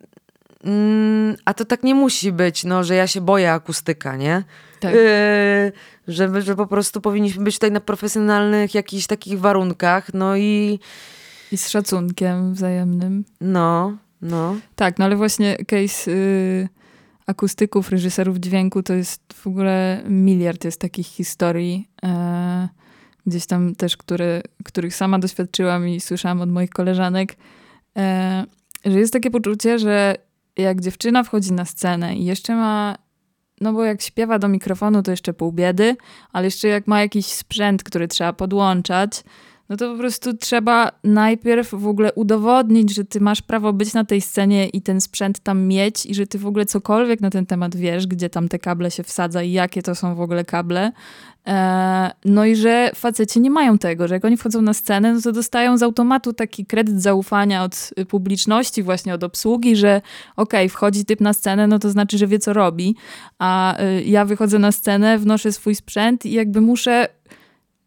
[0.63, 4.43] Mm, a to tak nie musi być, no, że ja się boję akustyka, nie?
[4.79, 4.93] Tak.
[4.93, 5.71] Yy,
[6.07, 10.79] że, że po prostu powinniśmy być tutaj na profesjonalnych jakichś takich warunkach, no i
[11.53, 13.25] i z szacunkiem wzajemnym.
[13.41, 14.55] No, no.
[14.75, 16.69] Tak, no ale właśnie case y,
[17.27, 21.87] akustyków, reżyserów dźwięku to jest w ogóle miliard jest takich historii.
[22.03, 22.69] E,
[23.25, 27.35] gdzieś tam też, które, których sama doświadczyłam i słyszałam od moich koleżanek,
[27.97, 28.45] e,
[28.85, 30.15] że jest takie poczucie, że
[30.57, 32.97] jak dziewczyna wchodzi na scenę i jeszcze ma
[33.61, 35.95] no bo jak śpiewa do mikrofonu, to jeszcze pół biedy,
[36.31, 39.23] ale jeszcze jak ma jakiś sprzęt, który trzeba podłączać,
[39.69, 44.05] no to po prostu trzeba najpierw w ogóle udowodnić, że ty masz prawo być na
[44.05, 47.45] tej scenie i ten sprzęt tam mieć i że ty w ogóle cokolwiek na ten
[47.45, 50.91] temat wiesz, gdzie tam te kable się wsadza i jakie to są w ogóle kable.
[51.47, 55.21] E, no i że faceci nie mają tego, że jak oni wchodzą na scenę, no
[55.21, 60.01] to dostają z automatu taki kredyt zaufania od publiczności, właśnie od obsługi, że
[60.35, 62.95] okej, okay, wchodzi typ na scenę, no to znaczy, że wie co robi,
[63.39, 67.07] a y, ja wychodzę na scenę, wnoszę swój sprzęt i jakby muszę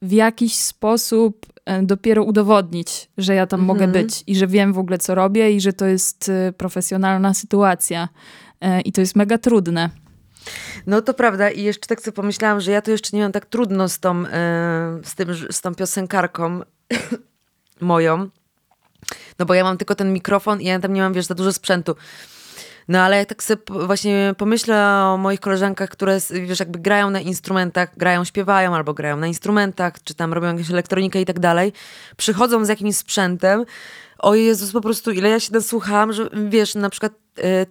[0.02, 1.46] w jakiś sposób
[1.82, 3.78] dopiero udowodnić, że ja tam mhm.
[3.78, 7.34] mogę być i że wiem w ogóle, co robię i że to jest e, profesjonalna
[7.34, 8.08] sytuacja.
[8.60, 9.90] E, I to jest mega trudne.
[10.86, 13.46] No to prawda i jeszcze tak sobie pomyślałam, że ja to jeszcze nie mam tak
[13.46, 14.24] trudno z tą,
[15.04, 16.60] z tym, z tą piosenkarką
[17.80, 18.28] moją,
[19.38, 21.52] No bo ja mam tylko ten mikrofon i ja tam nie mam, wiesz, za dużo
[21.52, 21.96] sprzętu.
[22.88, 27.20] No ale jak tak sobie właśnie pomyślę o moich koleżankach, które wiesz, jakby grają na
[27.20, 31.72] instrumentach, grają, śpiewają albo grają na instrumentach, czy tam robią jakąś elektronikę i tak dalej,
[32.16, 33.64] przychodzą z jakimś sprzętem,
[34.18, 37.66] o Jezus, po prostu ile ja się nasłuchałam, że wiesz, na przykład y,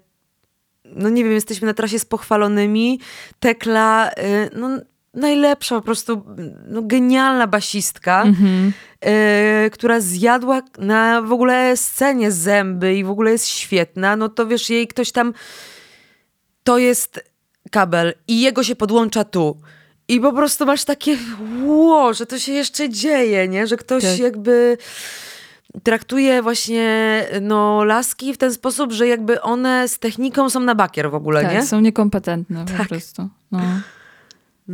[0.86, 3.00] no nie wiem, jesteśmy na trasie z pochwalonymi,
[3.40, 4.70] Tekla, y, no
[5.14, 6.24] najlepsza, po prostu
[6.68, 8.72] no, genialna basistka, mm-hmm.
[9.06, 14.48] Y, która zjadła na w ogóle scenie zęby i w ogóle jest świetna, no to
[14.48, 15.34] wiesz, jej ktoś tam,
[16.64, 17.24] to jest
[17.72, 19.58] kabel i jego się podłącza tu.
[20.08, 21.18] I po prostu masz takie,
[21.64, 23.68] ło, że to się jeszcze dzieje, nie?
[23.68, 24.20] Że ktoś tak.
[24.20, 24.78] jakby
[25.84, 31.12] traktuje właśnie no, laski w ten sposób, że jakby one z techniką są na bakier
[31.12, 31.66] w ogóle, tak, nie?
[31.66, 32.78] są niekompetentne tak.
[32.78, 33.30] po prostu.
[33.52, 33.60] No.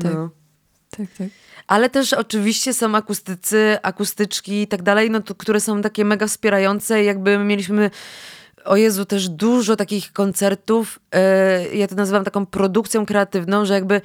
[0.01, 0.13] Tak.
[0.13, 0.29] No.
[0.89, 1.27] tak, tak.
[1.67, 6.27] Ale też oczywiście są akustycy, akustyczki i tak dalej, no to, które są takie mega
[6.27, 7.03] wspierające.
[7.03, 7.89] Jakby mieliśmy
[8.65, 10.99] o Jezu, też dużo takich koncertów.
[11.69, 14.01] Yy, ja to nazywam taką produkcją kreatywną, że jakby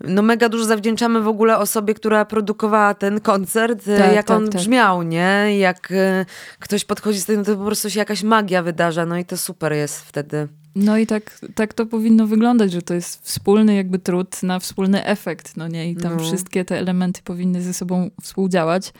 [0.00, 4.36] no mega dużo zawdzięczamy w ogóle osobie, która produkowała ten koncert, e, tak, jak tak,
[4.36, 4.60] on tak.
[4.60, 5.58] brzmiał, nie?
[5.58, 6.26] Jak e,
[6.58, 9.36] ktoś podchodzi z tego, no to po prostu się jakaś magia wydarza, no i to
[9.36, 10.48] super jest wtedy.
[10.74, 15.04] No i tak, tak to powinno wyglądać, że to jest wspólny jakby trud na wspólny
[15.04, 15.90] efekt, no nie?
[15.90, 16.22] I tam no.
[16.22, 18.92] wszystkie te elementy powinny ze sobą współdziałać.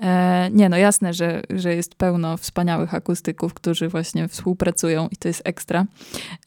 [0.00, 5.28] E, nie, no jasne, że, że jest pełno wspaniałych akustyków, którzy właśnie współpracują i to
[5.28, 5.84] jest ekstra.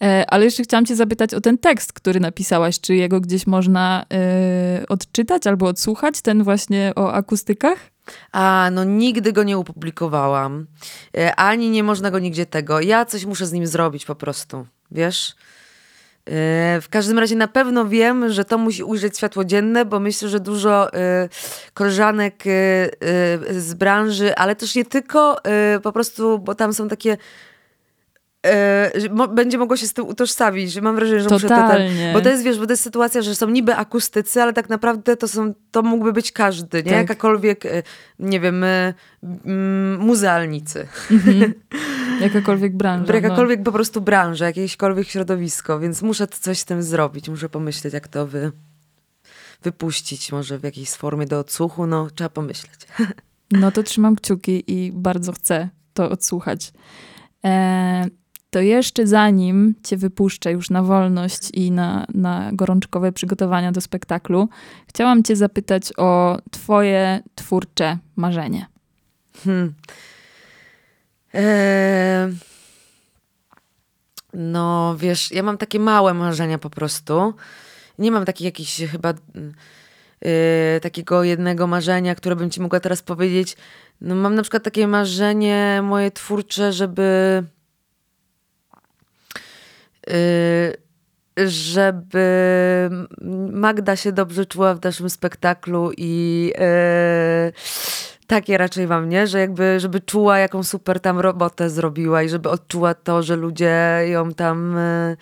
[0.03, 2.79] E, ale jeszcze chciałam cię zapytać o ten tekst, który napisałaś.
[2.79, 7.91] Czy jego gdzieś można e, odczytać albo odsłuchać, ten właśnie o akustykach?
[8.31, 10.67] A, no nigdy go nie opublikowałam.
[11.17, 12.81] E, ani nie można go nigdzie tego.
[12.81, 15.35] Ja coś muszę z nim zrobić po prostu, wiesz?
[16.81, 20.39] W każdym razie na pewno wiem, że to musi ujrzeć światło dzienne, bo myślę, że
[20.39, 20.99] dużo y,
[21.73, 22.43] koleżanek
[23.49, 25.37] z branży, ale też nie tylko,
[25.83, 27.17] po prostu, bo tam są takie
[29.29, 31.55] będzie mogło się z tym utożsamić, że mam wrażenie, że Totalnie.
[31.55, 34.41] muszę to ten, bo to jest, wiesz, bo to jest sytuacja, że są niby akustycy,
[34.41, 36.83] ale tak naprawdę to są, to mógłby być każdy, nie?
[36.83, 36.91] Tak.
[36.91, 37.63] Jakakolwiek,
[38.19, 38.65] nie wiem,
[39.99, 40.87] muzealnicy.
[41.11, 41.53] Mhm.
[42.21, 43.13] Jakakolwiek branża.
[43.13, 43.65] Jakakolwiek no.
[43.65, 47.29] po prostu branża, jakiekolwiek środowisko, więc muszę coś z tym zrobić.
[47.29, 48.51] Muszę pomyśleć, jak to wy,
[49.63, 52.81] wypuścić, może w jakiejś formie do odsłuchu, no trzeba pomyśleć.
[53.51, 56.73] No to trzymam kciuki i bardzo chcę to odsłuchać.
[58.51, 64.49] To jeszcze zanim cię wypuszczę już na wolność i na, na gorączkowe przygotowania do spektaklu,
[64.87, 68.65] chciałam cię zapytać o twoje twórcze marzenie.
[69.43, 69.73] Hmm.
[71.33, 72.35] Eee,
[74.33, 77.33] no, wiesz, ja mam takie małe marzenia po prostu.
[77.99, 79.13] Nie mam takich jakichś chyba
[80.21, 80.29] yy,
[80.81, 83.57] takiego jednego marzenia, które bym ci mogła teraz powiedzieć.
[84.01, 87.43] No, mam na przykład takie marzenie moje twórcze, żeby
[91.37, 92.89] żeby
[93.51, 96.53] Magda się dobrze czuła w naszym spektaklu i
[97.45, 97.53] yy,
[98.27, 99.27] takie raczej mam, nie?
[99.27, 104.01] Że jakby, żeby czuła, jaką super tam robotę zrobiła i żeby odczuła to, że ludzie
[104.05, 104.77] ją tam...
[104.77, 105.17] E,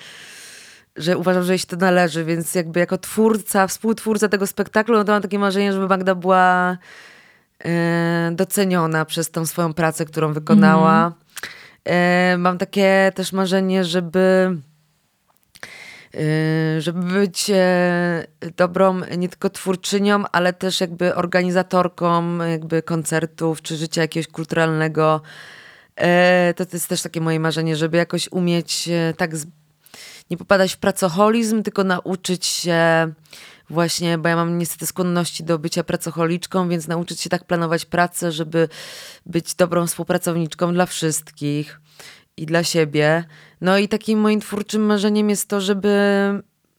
[0.96, 5.04] że uważam, że jej się to należy, więc jakby jako twórca, współtwórca tego spektaklu, no
[5.04, 6.78] to mam takie marzenie, żeby Magda była
[8.32, 11.14] doceniona przez tą swoją pracę, którą wykonała.
[11.86, 12.42] Mm.
[12.42, 14.69] Mam takie też marzenie, żeby Y,
[16.80, 18.28] żeby być e,
[18.58, 25.22] dobrą nie tylko twórczynią, ale też jakby organizatorką jakby koncertów czy życia jakiegoś kulturalnego.
[25.96, 29.32] E, to, to jest też takie moje marzenie, żeby jakoś umieć e, tak
[30.30, 33.12] nie popadać w pracoholizm, tylko nauczyć się
[33.70, 38.32] właśnie, bo ja mam niestety skłonności do bycia pracocholiczką, więc nauczyć się tak planować pracę,
[38.32, 38.70] żeby
[39.26, 41.80] być dobrą współpracowniczką dla wszystkich
[42.42, 43.24] i dla siebie.
[43.62, 45.90] No i takim moim twórczym marzeniem jest to, żeby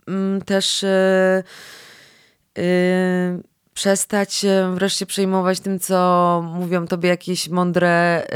[0.09, 3.43] mm, też yy, yy,
[3.74, 8.27] przestać wreszcie przejmować tym, co mówią tobie jakieś mądre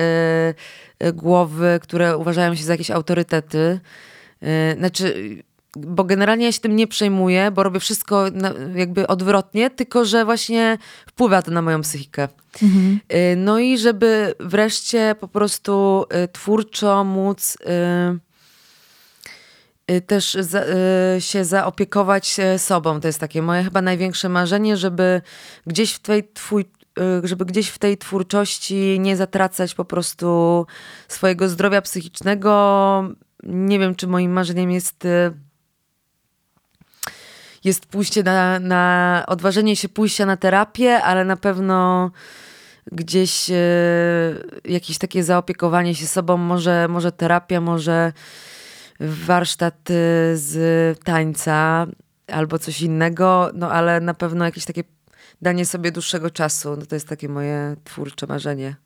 [1.01, 3.81] yy, głowy, które uważają się za jakieś autorytety.
[4.79, 5.37] Znaczy
[5.77, 8.25] bo generalnie ja się tym nie przejmuję, bo robię wszystko
[8.75, 12.29] jakby odwrotnie, tylko że właśnie wpływa to na moją psychikę.
[12.63, 13.01] Mhm.
[13.13, 17.57] Y, no i żeby wreszcie po prostu y, twórczo móc
[19.91, 20.65] y, też za,
[21.19, 23.01] się zaopiekować sobą.
[23.01, 25.23] To jest takie moje chyba największe marzenie, żeby
[25.67, 26.65] gdzieś w tej twój,
[27.23, 30.67] żeby gdzieś w tej twórczości nie zatracać po prostu
[31.09, 33.15] swojego zdrowia psychicznego.
[33.43, 35.07] Nie wiem, czy moim marzeniem jest
[37.65, 42.11] jest pójście na, na odważenie się pójścia na terapię, ale na pewno
[42.93, 43.55] gdzieś e,
[44.65, 48.13] jakieś takie zaopiekowanie się sobą, może, może terapia, może
[49.01, 49.95] warsztat e,
[50.37, 51.87] z tańca
[52.27, 54.85] albo coś innego, no ale na pewno jakieś takie
[55.43, 56.77] danie sobie dłuższego czasu.
[56.77, 58.77] No to jest takie moje twórcze marzenie.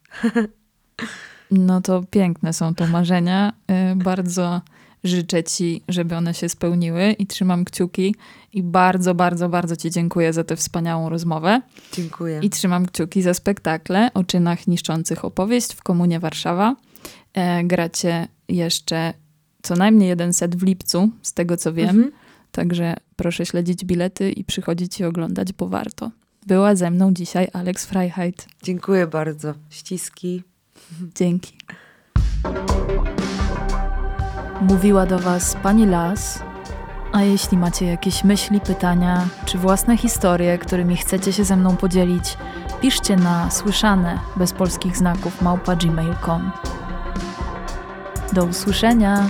[1.50, 3.52] No to piękne są to marzenia.
[3.92, 4.60] Y, bardzo
[5.04, 8.14] życzę Ci, żeby one się spełniły i trzymam kciuki.
[8.52, 11.62] I bardzo, bardzo, bardzo Ci dziękuję za tę wspaniałą rozmowę.
[11.92, 12.40] Dziękuję.
[12.42, 16.76] I trzymam kciuki za spektakle o czynach niszczących opowieść w Komunie Warszawa.
[17.34, 19.14] E, gracie jeszcze
[19.62, 21.88] co najmniej jeden set w lipcu, z tego co wiem.
[21.88, 22.12] Mhm.
[22.52, 26.10] Także proszę śledzić bilety i przychodzić i oglądać, bo warto.
[26.46, 28.46] Była ze mną dzisiaj Alex Freiheit.
[28.62, 29.54] Dziękuję bardzo.
[29.70, 30.42] Ściski.
[31.14, 31.58] Dzięki.
[34.60, 36.47] Mówiła do Was pani Las.
[37.12, 42.36] A jeśli macie jakieś myśli, pytania czy własne historie, którymi chcecie się ze mną podzielić,
[42.80, 46.52] piszcie na słyszane bez polskich znaków małpa gmail.com.
[48.32, 49.28] Do usłyszenia!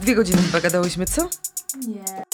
[0.00, 1.28] Dwie godziny chyba gadałyśmy, co?
[1.88, 2.24] Nie.